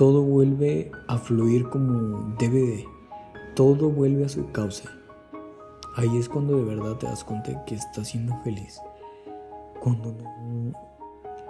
todo 0.00 0.22
vuelve 0.22 0.90
a 1.08 1.18
fluir 1.18 1.68
como 1.68 2.34
debe 2.38 2.60
de. 2.60 2.88
Todo 3.54 3.90
vuelve 3.90 4.24
a 4.24 4.30
su 4.30 4.50
causa. 4.50 4.90
Ahí 5.94 6.16
es 6.16 6.26
cuando 6.26 6.56
de 6.56 6.64
verdad 6.64 6.96
te 6.96 7.04
das 7.04 7.22
cuenta 7.22 7.66
que 7.66 7.74
estás 7.74 8.08
siendo 8.08 8.34
feliz. 8.42 8.80
Cuando 9.78 10.12
no... 10.12 10.72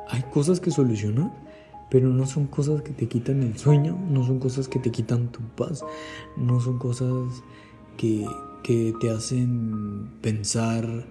Hay 0.09 0.23
cosas 0.33 0.59
que 0.59 0.73
solucionar, 0.73 1.31
pero 1.91 2.09
no 2.09 2.27
son 2.27 2.49
cosas 2.49 2.83
que 2.83 2.91
te 2.91 3.07
quitan 3.07 3.41
el 3.45 3.57
sueño, 3.57 3.97
no 4.11 4.27
son 4.27 4.41
cosas 4.41 4.67
que 4.67 4.81
te 4.81 4.91
quitan 4.91 5.31
tu 5.31 5.39
paz, 5.55 5.85
no 6.37 6.59
son 6.59 6.81
cosas 6.81 7.45
que, 7.97 8.27
que 8.65 8.93
te 9.01 9.11
hacen 9.11 10.11
pensar 10.23 11.07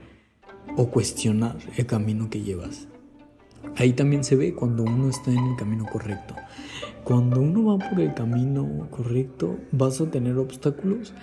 o 0.75 0.87
cuestionar 0.87 1.55
el 1.77 1.85
camino 1.85 2.29
que 2.29 2.41
llevas. 2.41 2.89
Ahí 3.77 3.93
también 3.93 4.23
se 4.23 4.35
ve 4.35 4.53
cuando 4.53 4.83
uno 4.83 5.09
está 5.09 5.31
en 5.31 5.45
el 5.45 5.55
camino 5.55 5.85
correcto. 5.85 6.35
Cuando 7.03 7.41
uno 7.41 7.65
va 7.65 7.89
por 7.89 7.99
el 7.99 8.13
camino 8.13 8.87
correcto, 8.91 9.57
vas 9.71 10.01
a 10.01 10.11
tener 10.11 10.37
obstáculos, 10.37 11.13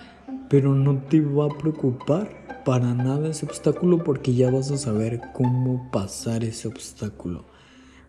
pero 0.49 0.73
no 0.73 0.97
te 1.03 1.21
va 1.21 1.45
a 1.45 1.57
preocupar 1.57 2.63
para 2.65 2.93
nada 2.93 3.29
ese 3.29 3.45
obstáculo 3.45 4.03
porque 4.03 4.33
ya 4.33 4.51
vas 4.51 4.71
a 4.71 4.77
saber 4.77 5.21
cómo 5.33 5.89
pasar 5.91 6.43
ese 6.43 6.67
obstáculo, 6.67 7.45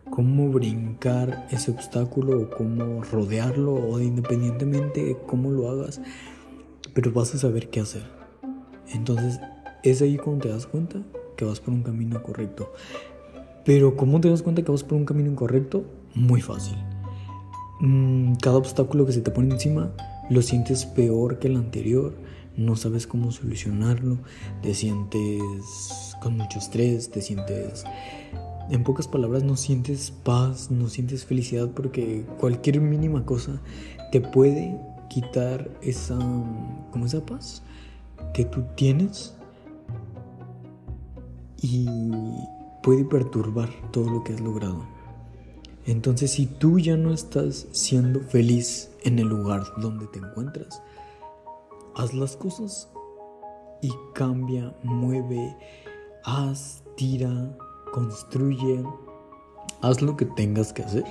cómo 0.09 0.49
brincar 0.49 1.47
ese 1.51 1.71
obstáculo 1.71 2.41
o 2.41 2.49
cómo 2.49 3.03
rodearlo 3.03 3.73
o 3.73 3.99
independientemente 4.01 5.03
de 5.03 5.17
cómo 5.17 5.51
lo 5.51 5.69
hagas, 5.69 6.01
pero 6.93 7.13
vas 7.13 7.33
a 7.35 7.37
saber 7.37 7.69
qué 7.69 7.79
hacer. 7.79 8.03
Entonces 8.93 9.39
es 9.83 10.01
ahí 10.01 10.17
cuando 10.17 10.47
te 10.47 10.49
das 10.49 10.67
cuenta 10.67 11.01
que 11.37 11.45
vas 11.45 11.61
por 11.61 11.73
un 11.73 11.83
camino 11.83 12.21
correcto. 12.21 12.73
Pero 13.69 13.95
¿cómo 13.95 14.19
te 14.19 14.27
das 14.27 14.41
cuenta 14.41 14.63
que 14.63 14.71
vas 14.71 14.83
por 14.83 14.97
un 14.97 15.05
camino 15.05 15.29
incorrecto? 15.29 15.85
Muy 16.15 16.41
fácil. 16.41 16.75
Mm, 17.81 18.33
cada 18.41 18.57
obstáculo 18.57 19.05
que 19.05 19.11
se 19.11 19.21
te 19.21 19.29
pone 19.29 19.53
encima 19.53 19.91
lo 20.31 20.41
sientes 20.41 20.87
peor 20.87 21.37
que 21.37 21.49
el 21.49 21.55
anterior 21.55 22.15
no 22.57 22.75
sabes 22.75 23.05
cómo 23.05 23.31
solucionarlo, 23.31 24.17
te 24.63 24.73
sientes 24.73 25.61
con 26.19 26.35
mucho 26.35 26.57
estrés, 26.57 27.11
te 27.11 27.21
sientes... 27.21 27.83
En 28.71 28.83
pocas 28.83 29.07
palabras, 29.07 29.43
no 29.43 29.55
sientes 29.55 30.09
paz, 30.09 30.71
no 30.71 30.87
sientes 30.87 31.25
felicidad 31.25 31.69
porque 31.69 32.25
cualquier 32.39 32.81
mínima 32.81 33.23
cosa 33.23 33.61
te 34.11 34.19
puede 34.19 34.79
quitar 35.11 35.69
esa, 35.83 36.17
como 36.89 37.05
esa 37.05 37.23
paz 37.23 37.61
que 38.33 38.45
tú 38.45 38.63
tienes 38.75 39.35
y 41.61 41.85
puede 42.81 43.05
perturbar 43.05 43.69
todo 43.91 44.09
lo 44.09 44.23
que 44.23 44.33
has 44.33 44.41
logrado. 44.41 44.85
Entonces, 45.85 46.31
si 46.31 46.45
tú 46.45 46.79
ya 46.79 46.97
no 46.97 47.13
estás 47.13 47.67
siendo 47.71 48.19
feliz 48.21 48.91
en 49.03 49.17
el 49.19 49.27
lugar 49.27 49.63
donde 49.77 50.07
te 50.07 50.19
encuentras, 50.19 50.81
haz 51.95 52.13
las 52.13 52.37
cosas 52.37 52.89
y 53.81 53.91
cambia, 54.13 54.75
mueve, 54.83 55.55
haz, 56.23 56.83
tira, 56.95 57.57
construye, 57.91 58.83
haz 59.81 60.01
lo 60.01 60.15
que 60.15 60.25
tengas 60.25 60.73
que 60.73 60.83
hacer 60.83 61.05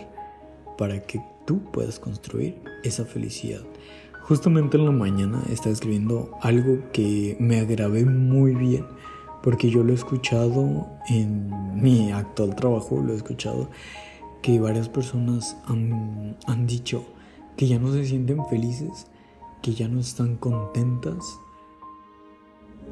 para 0.77 1.03
que 1.03 1.21
tú 1.47 1.61
puedas 1.73 1.99
construir 1.99 2.63
esa 2.85 3.05
felicidad. 3.05 3.63
Justamente 4.23 4.77
en 4.77 4.85
la 4.85 4.93
mañana 4.93 5.43
estaba 5.51 5.73
escribiendo 5.73 6.31
algo 6.43 6.79
que 6.93 7.37
me 7.41 7.59
agravé 7.61 8.05
muy 8.05 8.55
bien 8.55 8.85
porque 9.49 9.71
yo 9.71 9.83
lo 9.83 9.93
he 9.93 9.95
escuchado 9.95 10.87
en 11.09 11.81
mi 11.81 12.13
actual 12.13 12.55
trabajo, 12.55 13.01
lo 13.01 13.15
he 13.15 13.17
escuchado 13.17 13.71
que 14.43 14.61
varias 14.61 14.91
personas 14.91 15.57
han, 15.65 16.37
han 16.47 16.67
dicho 16.67 17.07
que 17.57 17.67
ya 17.67 17.79
no 17.79 17.91
se 17.91 18.05
sienten 18.05 18.45
felices 18.51 19.07
que 19.63 19.73
ya 19.73 19.89
no 19.89 20.01
están 20.01 20.37
contentas 20.37 21.25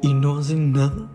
y 0.01 0.15
no 0.15 0.39
hacen 0.39 0.73
nada 0.73 1.13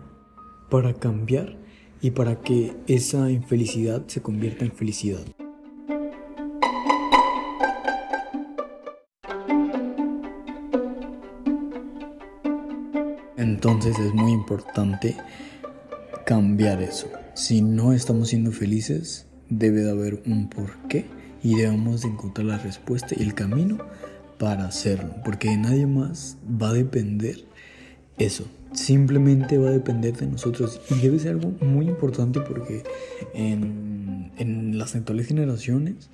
para 0.70 0.94
cambiar 0.94 1.58
y 2.00 2.12
para 2.12 2.40
que 2.40 2.76
esa 2.86 3.28
infelicidad 3.28 4.04
se 4.06 4.22
convierta 4.22 4.64
en 4.64 4.70
felicidad. 4.70 5.24
Entonces 13.64 13.96
es 14.00 14.12
muy 14.12 14.32
importante 14.32 15.16
cambiar 16.26 16.82
eso. 16.82 17.06
Si 17.34 17.62
no 17.62 17.92
estamos 17.92 18.30
siendo 18.30 18.50
felices, 18.50 19.26
debe 19.50 19.82
de 19.82 19.90
haber 19.92 20.20
un 20.26 20.48
porqué 20.48 21.06
y 21.44 21.54
debemos 21.54 22.04
encontrar 22.04 22.48
la 22.48 22.58
respuesta 22.58 23.14
y 23.16 23.22
el 23.22 23.34
camino 23.34 23.78
para 24.36 24.66
hacerlo, 24.66 25.14
porque 25.24 25.56
nadie 25.56 25.86
más 25.86 26.38
va 26.44 26.70
a 26.70 26.72
depender 26.72 27.36
eso. 28.18 28.46
Simplemente 28.72 29.58
va 29.58 29.68
a 29.68 29.72
depender 29.72 30.16
de 30.16 30.26
nosotros 30.26 30.80
y 30.90 30.96
debe 30.96 31.20
ser 31.20 31.34
algo 31.34 31.52
muy 31.64 31.86
importante 31.86 32.40
porque 32.40 32.82
en, 33.32 34.32
en 34.38 34.76
las 34.76 34.96
actuales 34.96 35.28
generaciones 35.28 36.10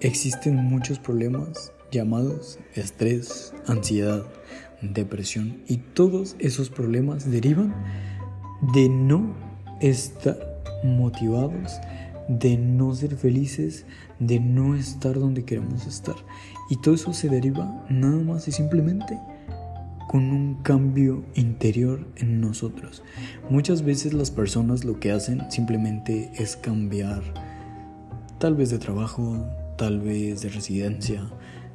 existen 0.00 0.56
muchos 0.56 0.98
problemas 0.98 1.70
llamados 1.92 2.58
estrés, 2.74 3.54
ansiedad, 3.68 4.24
depresión 4.82 5.62
y 5.66 5.78
todos 5.78 6.36
esos 6.38 6.70
problemas 6.70 7.30
derivan 7.30 7.74
de 8.74 8.88
no 8.88 9.34
estar 9.80 10.38
motivados, 10.84 11.80
de 12.28 12.56
no 12.56 12.94
ser 12.94 13.16
felices, 13.16 13.86
de 14.18 14.40
no 14.40 14.74
estar 14.74 15.18
donde 15.18 15.44
queremos 15.44 15.86
estar. 15.86 16.16
Y 16.70 16.76
todo 16.76 16.94
eso 16.94 17.12
se 17.12 17.28
deriva 17.28 17.84
nada 17.88 18.22
más 18.22 18.48
y 18.48 18.52
simplemente 18.52 19.18
con 20.08 20.30
un 20.30 20.62
cambio 20.62 21.24
interior 21.34 22.06
en 22.16 22.40
nosotros. 22.40 23.02
Muchas 23.50 23.82
veces 23.82 24.12
las 24.14 24.30
personas 24.30 24.84
lo 24.84 25.00
que 25.00 25.12
hacen 25.12 25.50
simplemente 25.50 26.30
es 26.36 26.56
cambiar 26.56 27.22
tal 28.38 28.54
vez 28.54 28.70
de 28.70 28.78
trabajo, 28.78 29.46
tal 29.76 30.00
vez 30.00 30.42
de 30.42 30.48
residencia, 30.48 31.28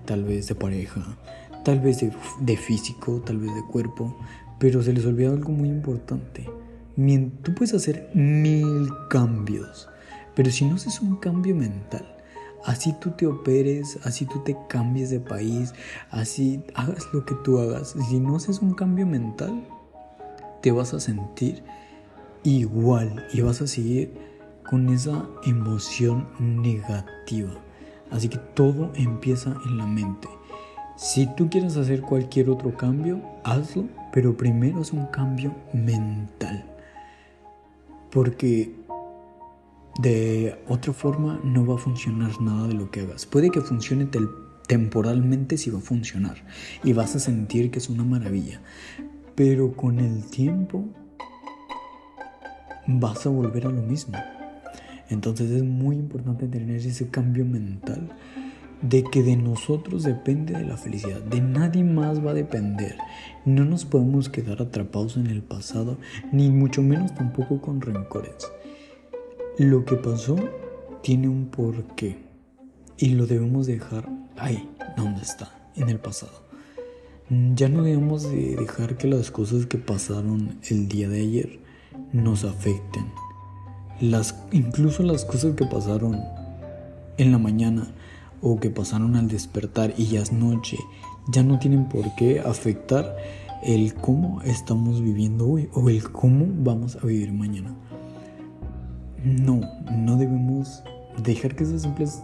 tal 0.05 0.23
vez 0.23 0.47
de 0.47 0.55
pareja, 0.55 1.17
tal 1.63 1.79
vez 1.79 1.99
de, 2.39 2.57
físico, 2.57 3.21
tal 3.25 3.37
vez 3.37 3.53
de 3.55 3.63
cuerpo, 3.63 4.15
pero 4.59 4.81
se 4.81 4.93
les 4.93 5.05
olvida 5.05 5.29
algo 5.29 5.51
muy 5.51 5.69
importante. 5.69 6.49
Tú 7.43 7.55
puedes 7.55 7.73
hacer 7.73 8.09
mil 8.13 8.89
cambios, 9.09 9.89
pero 10.35 10.51
si 10.51 10.65
no 10.65 10.75
haces 10.75 11.01
un 11.01 11.15
cambio 11.17 11.55
mental, 11.55 12.05
Así 12.63 12.93
tú 12.93 13.11
te 13.11 13.25
operes, 13.25 13.97
así 14.03 14.25
tú 14.25 14.39
te 14.43 14.55
cambies 14.69 15.09
de 15.09 15.19
país, 15.19 15.73
así 16.11 16.63
hagas 16.75 17.07
lo 17.11 17.25
que 17.25 17.33
tú 17.43 17.57
hagas. 17.57 17.95
Si 18.09 18.19
no 18.19 18.35
haces 18.35 18.59
un 18.59 18.75
cambio 18.75 19.07
mental, 19.07 19.67
te 20.61 20.71
vas 20.71 20.93
a 20.93 20.99
sentir 20.99 21.63
igual 22.43 23.25
y 23.33 23.41
vas 23.41 23.61
a 23.61 23.67
seguir 23.67 24.13
con 24.69 24.89
esa 24.89 25.25
emoción 25.43 26.27
negativa. 26.39 27.51
Así 28.11 28.29
que 28.29 28.37
todo 28.37 28.91
empieza 28.93 29.55
en 29.65 29.77
la 29.77 29.87
mente. 29.87 30.27
Si 31.01 31.25
tú 31.25 31.49
quieres 31.49 31.77
hacer 31.77 32.01
cualquier 32.01 32.51
otro 32.51 32.77
cambio, 32.77 33.19
hazlo, 33.43 33.87
pero 34.13 34.37
primero 34.37 34.81
es 34.81 34.93
un 34.93 35.07
cambio 35.07 35.51
mental. 35.73 36.63
Porque 38.11 38.71
de 39.99 40.61
otra 40.67 40.93
forma 40.93 41.39
no 41.43 41.65
va 41.65 41.73
a 41.73 41.77
funcionar 41.79 42.39
nada 42.39 42.67
de 42.67 42.75
lo 42.75 42.91
que 42.91 42.99
hagas. 42.99 43.25
Puede 43.25 43.49
que 43.49 43.61
funcione 43.61 44.07
temporalmente 44.67 45.57
si 45.57 45.71
va 45.71 45.79
a 45.79 45.81
funcionar 45.81 46.37
y 46.83 46.93
vas 46.93 47.15
a 47.15 47.19
sentir 47.19 47.71
que 47.71 47.79
es 47.79 47.89
una 47.89 48.03
maravilla. 48.03 48.61
Pero 49.33 49.71
con 49.71 49.99
el 49.99 50.29
tiempo 50.29 50.85
vas 52.85 53.25
a 53.25 53.29
volver 53.29 53.65
a 53.65 53.71
lo 53.71 53.81
mismo. 53.81 54.19
Entonces 55.09 55.49
es 55.49 55.63
muy 55.63 55.95
importante 55.95 56.47
tener 56.47 56.75
ese 56.75 57.07
cambio 57.07 57.43
mental 57.43 58.07
de 58.81 59.03
que 59.03 59.21
de 59.23 59.37
nosotros 59.37 60.03
depende 60.03 60.53
de 60.53 60.65
la 60.65 60.77
felicidad, 60.77 61.21
de 61.21 61.41
nadie 61.41 61.83
más 61.83 62.25
va 62.25 62.31
a 62.31 62.35
depender. 62.35 62.97
No 63.45 63.65
nos 63.65 63.85
podemos 63.85 64.29
quedar 64.29 64.61
atrapados 64.61 65.17
en 65.17 65.27
el 65.27 65.41
pasado, 65.41 65.97
ni 66.31 66.49
mucho 66.49 66.81
menos 66.81 67.13
tampoco 67.13 67.61
con 67.61 67.81
rencores. 67.81 68.51
Lo 69.57 69.85
que 69.85 69.95
pasó 69.95 70.35
tiene 71.03 71.27
un 71.27 71.47
porqué 71.47 72.17
y 72.97 73.09
lo 73.09 73.27
debemos 73.27 73.67
dejar 73.67 74.09
ahí, 74.37 74.69
donde 74.97 75.21
está, 75.21 75.55
en 75.75 75.89
el 75.89 75.99
pasado. 75.99 76.43
Ya 77.55 77.69
no 77.69 77.83
debemos 77.83 78.29
de 78.29 78.55
dejar 78.55 78.97
que 78.97 79.07
las 79.07 79.31
cosas 79.31 79.65
que 79.65 79.77
pasaron 79.77 80.57
el 80.69 80.87
día 80.87 81.07
de 81.07 81.21
ayer 81.21 81.59
nos 82.11 82.43
afecten. 82.43 83.05
Las, 84.01 84.35
incluso 84.51 85.03
las 85.03 85.23
cosas 85.23 85.55
que 85.55 85.65
pasaron 85.65 86.19
en 87.17 87.31
la 87.31 87.37
mañana 87.37 87.93
o 88.41 88.59
que 88.59 88.69
pasaron 88.69 89.15
al 89.15 89.27
despertar 89.27 89.93
y 89.97 90.07
ya 90.07 90.21
es 90.21 90.31
noche, 90.31 90.77
ya 91.27 91.43
no 91.43 91.59
tienen 91.59 91.87
por 91.87 92.15
qué 92.15 92.39
afectar 92.39 93.15
el 93.63 93.93
cómo 93.93 94.41
estamos 94.41 95.01
viviendo 95.01 95.47
hoy 95.47 95.69
o 95.73 95.89
el 95.89 96.11
cómo 96.11 96.45
vamos 96.63 96.97
a 97.01 97.05
vivir 97.05 97.31
mañana. 97.31 97.75
No, 99.23 99.61
no 99.91 100.17
debemos 100.17 100.83
dejar 101.23 101.55
que 101.55 101.63
esas 101.63 101.83
simples 101.83 102.23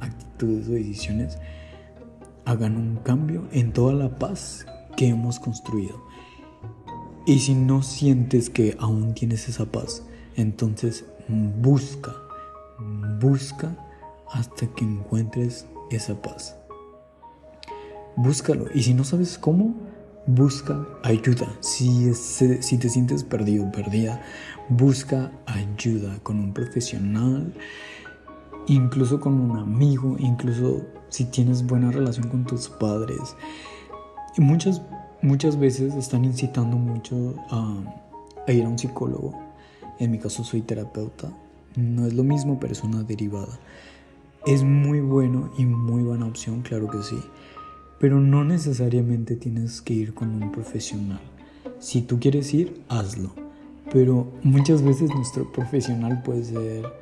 actitudes 0.00 0.68
o 0.68 0.72
decisiones 0.72 1.38
hagan 2.44 2.76
un 2.76 2.96
cambio 2.96 3.48
en 3.52 3.72
toda 3.72 3.92
la 3.92 4.18
paz 4.18 4.64
que 4.96 5.08
hemos 5.08 5.40
construido. 5.40 6.00
Y 7.26 7.40
si 7.40 7.54
no 7.54 7.82
sientes 7.82 8.48
que 8.48 8.76
aún 8.78 9.14
tienes 9.14 9.48
esa 9.48 9.66
paz, 9.66 10.04
entonces 10.36 11.04
busca, 11.28 12.14
busca 13.20 13.76
hasta 14.32 14.66
que 14.68 14.84
encuentres 14.84 15.66
esa 15.90 16.20
paz. 16.20 16.56
Búscalo. 18.16 18.66
Y 18.74 18.82
si 18.82 18.94
no 18.94 19.04
sabes 19.04 19.38
cómo, 19.38 19.74
busca 20.26 20.86
ayuda. 21.02 21.48
Si, 21.60 22.12
si 22.14 22.78
te 22.78 22.88
sientes 22.88 23.24
perdido, 23.24 23.70
perdida, 23.72 24.20
busca 24.68 25.32
ayuda 25.46 26.18
con 26.22 26.38
un 26.38 26.52
profesional, 26.52 27.52
incluso 28.66 29.20
con 29.20 29.40
un 29.40 29.56
amigo, 29.56 30.16
incluso 30.18 30.84
si 31.08 31.24
tienes 31.24 31.66
buena 31.66 31.90
relación 31.90 32.28
con 32.28 32.44
tus 32.44 32.68
padres. 32.68 33.36
Y 34.36 34.42
muchas, 34.42 34.82
muchas 35.22 35.58
veces 35.58 35.94
están 35.94 36.24
incitando 36.24 36.76
mucho 36.76 37.34
a, 37.50 37.74
a 38.46 38.52
ir 38.52 38.64
a 38.64 38.68
un 38.68 38.78
psicólogo. 38.78 39.32
En 39.98 40.10
mi 40.10 40.18
caso 40.18 40.44
soy 40.44 40.60
terapeuta. 40.60 41.30
No 41.76 42.06
es 42.06 42.14
lo 42.14 42.24
mismo, 42.24 42.58
pero 42.60 42.72
es 42.72 42.82
una 42.82 43.02
derivada. 43.02 43.58
Es 44.46 44.62
muy 44.64 45.00
bueno 45.00 45.50
y 45.58 45.66
muy 45.66 46.02
buena 46.02 46.26
opción, 46.26 46.62
claro 46.62 46.88
que 46.88 47.02
sí. 47.02 47.18
Pero 47.98 48.20
no 48.20 48.44
necesariamente 48.44 49.36
tienes 49.36 49.82
que 49.82 49.94
ir 49.94 50.14
con 50.14 50.42
un 50.42 50.52
profesional. 50.52 51.20
Si 51.80 52.02
tú 52.02 52.18
quieres 52.18 52.54
ir, 52.54 52.82
hazlo. 52.88 53.32
Pero 53.92 54.32
muchas 54.42 54.82
veces 54.82 55.10
nuestro 55.14 55.50
profesional 55.50 56.22
puede 56.22 56.44
ser 56.44 56.92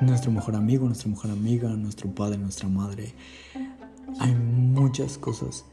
nuestro 0.00 0.30
mejor 0.30 0.54
amigo, 0.54 0.86
nuestra 0.86 1.10
mejor 1.10 1.30
amiga, 1.30 1.68
nuestro 1.70 2.10
padre, 2.10 2.38
nuestra 2.38 2.68
madre. 2.68 3.12
Hay 4.18 4.34
muchas 4.34 5.18
cosas. 5.18 5.64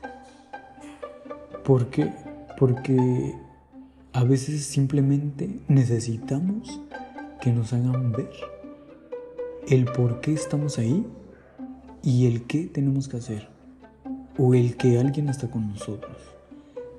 ¿Por 1.63 1.87
qué? 1.87 2.11
Porque 2.57 3.35
a 4.13 4.23
veces 4.23 4.65
simplemente 4.65 5.59
necesitamos 5.67 6.81
que 7.41 7.51
nos 7.51 7.73
hagan 7.73 8.11
ver 8.13 8.31
el 9.67 9.83
por 9.85 10.21
qué 10.21 10.33
estamos 10.33 10.77
ahí 10.79 11.05
y 12.01 12.25
el 12.25 12.43
qué 12.43 12.67
tenemos 12.67 13.09
que 13.09 13.17
hacer 13.17 13.49
o 14.37 14.53
el 14.53 14.77
que 14.77 14.97
alguien 14.97 15.27
está 15.27 15.49
con 15.49 15.67
nosotros. 15.67 16.15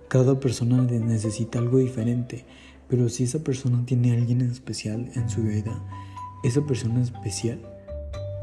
Cada 0.08 0.38
persona 0.38 0.82
necesita 0.82 1.58
algo 1.58 1.78
diferente, 1.78 2.44
pero 2.88 3.08
si 3.08 3.24
esa 3.24 3.38
persona 3.38 3.84
tiene 3.86 4.10
a 4.10 4.14
alguien 4.14 4.42
especial 4.42 5.10
en 5.14 5.30
su 5.30 5.42
vida, 5.42 5.82
esa 6.42 6.60
persona 6.66 7.00
especial 7.00 7.60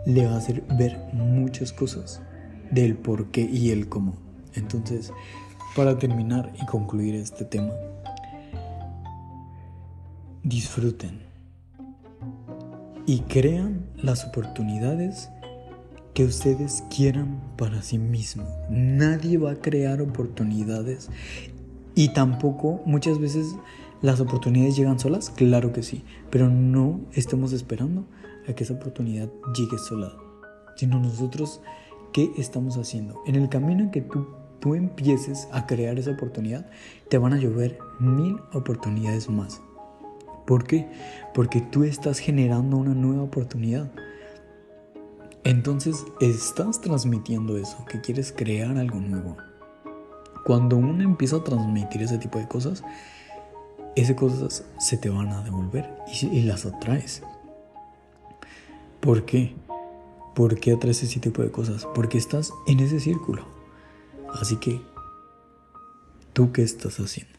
le 0.07 0.25
va 0.25 0.33
a 0.33 0.37
hacer 0.37 0.63
ver 0.77 0.97
muchas 1.13 1.71
cosas 1.71 2.21
del 2.71 2.95
por 2.95 3.31
qué 3.31 3.41
y 3.41 3.69
el 3.69 3.89
cómo. 3.89 4.15
Entonces, 4.55 5.11
para 5.75 5.99
terminar 5.99 6.51
y 6.59 6.65
concluir 6.65 7.13
este 7.15 7.45
tema, 7.45 7.73
disfruten 10.43 11.34
y 13.05 13.19
crean 13.21 13.85
las 14.01 14.25
oportunidades 14.25 15.29
que 16.13 16.23
ustedes 16.23 16.83
quieran 16.95 17.41
para 17.57 17.81
sí 17.81 17.99
mismos. 17.99 18.47
Nadie 18.69 19.37
va 19.37 19.51
a 19.51 19.55
crear 19.55 20.01
oportunidades 20.01 21.09
y 21.93 22.09
tampoco 22.13 22.81
muchas 22.85 23.19
veces 23.19 23.55
las 24.01 24.19
oportunidades 24.19 24.75
llegan 24.75 24.99
solas, 24.99 25.29
claro 25.29 25.73
que 25.73 25.83
sí, 25.83 26.03
pero 26.29 26.49
no 26.49 27.01
estemos 27.13 27.53
esperando 27.53 28.05
a 28.47 28.53
que 28.53 28.63
esa 28.63 28.73
oportunidad 28.73 29.29
llegue 29.55 29.77
sola, 29.77 30.13
sino 30.75 30.99
nosotros 30.99 31.61
qué 32.13 32.31
estamos 32.37 32.77
haciendo. 32.77 33.21
En 33.25 33.35
el 33.35 33.49
camino 33.49 33.83
en 33.83 33.91
que 33.91 34.01
tú, 34.01 34.27
tú 34.59 34.75
empieces 34.75 35.47
a 35.51 35.65
crear 35.65 35.99
esa 35.99 36.11
oportunidad, 36.11 36.65
te 37.09 37.17
van 37.17 37.33
a 37.33 37.37
llover 37.37 37.77
mil 37.99 38.37
oportunidades 38.53 39.29
más. 39.29 39.61
¿Por 40.45 40.65
qué? 40.65 40.87
Porque 41.33 41.61
tú 41.61 41.83
estás 41.83 42.19
generando 42.19 42.77
una 42.77 42.93
nueva 42.93 43.23
oportunidad. 43.23 43.91
Entonces 45.43 46.05
estás 46.21 46.81
transmitiendo 46.81 47.57
eso, 47.57 47.83
que 47.85 48.01
quieres 48.01 48.31
crear 48.31 48.77
algo 48.77 48.99
nuevo. 48.99 49.37
Cuando 50.43 50.77
uno 50.77 51.03
empieza 51.03 51.37
a 51.37 51.43
transmitir 51.43 52.03
ese 52.03 52.17
tipo 52.17 52.39
de 52.39 52.47
cosas, 52.47 52.83
esas 53.95 54.15
cosas 54.15 54.65
se 54.79 54.97
te 54.97 55.09
van 55.09 55.29
a 55.29 55.41
devolver 55.43 55.89
y, 56.21 56.41
las 56.41 56.65
atraes. 56.65 57.23
¿Por 58.99 59.25
qué? 59.25 59.55
¿Por 60.33 60.59
qué 60.59 60.73
atraes 60.73 61.03
ese 61.03 61.19
tipo 61.19 61.41
de 61.41 61.51
cosas? 61.51 61.87
Porque 61.95 62.17
estás 62.17 62.51
en 62.67 62.79
ese 62.79 62.99
círculo. 62.99 63.45
Así 64.33 64.57
que, 64.57 64.81
¿tú 66.33 66.51
qué 66.51 66.63
estás 66.63 66.99
haciendo? 66.99 67.34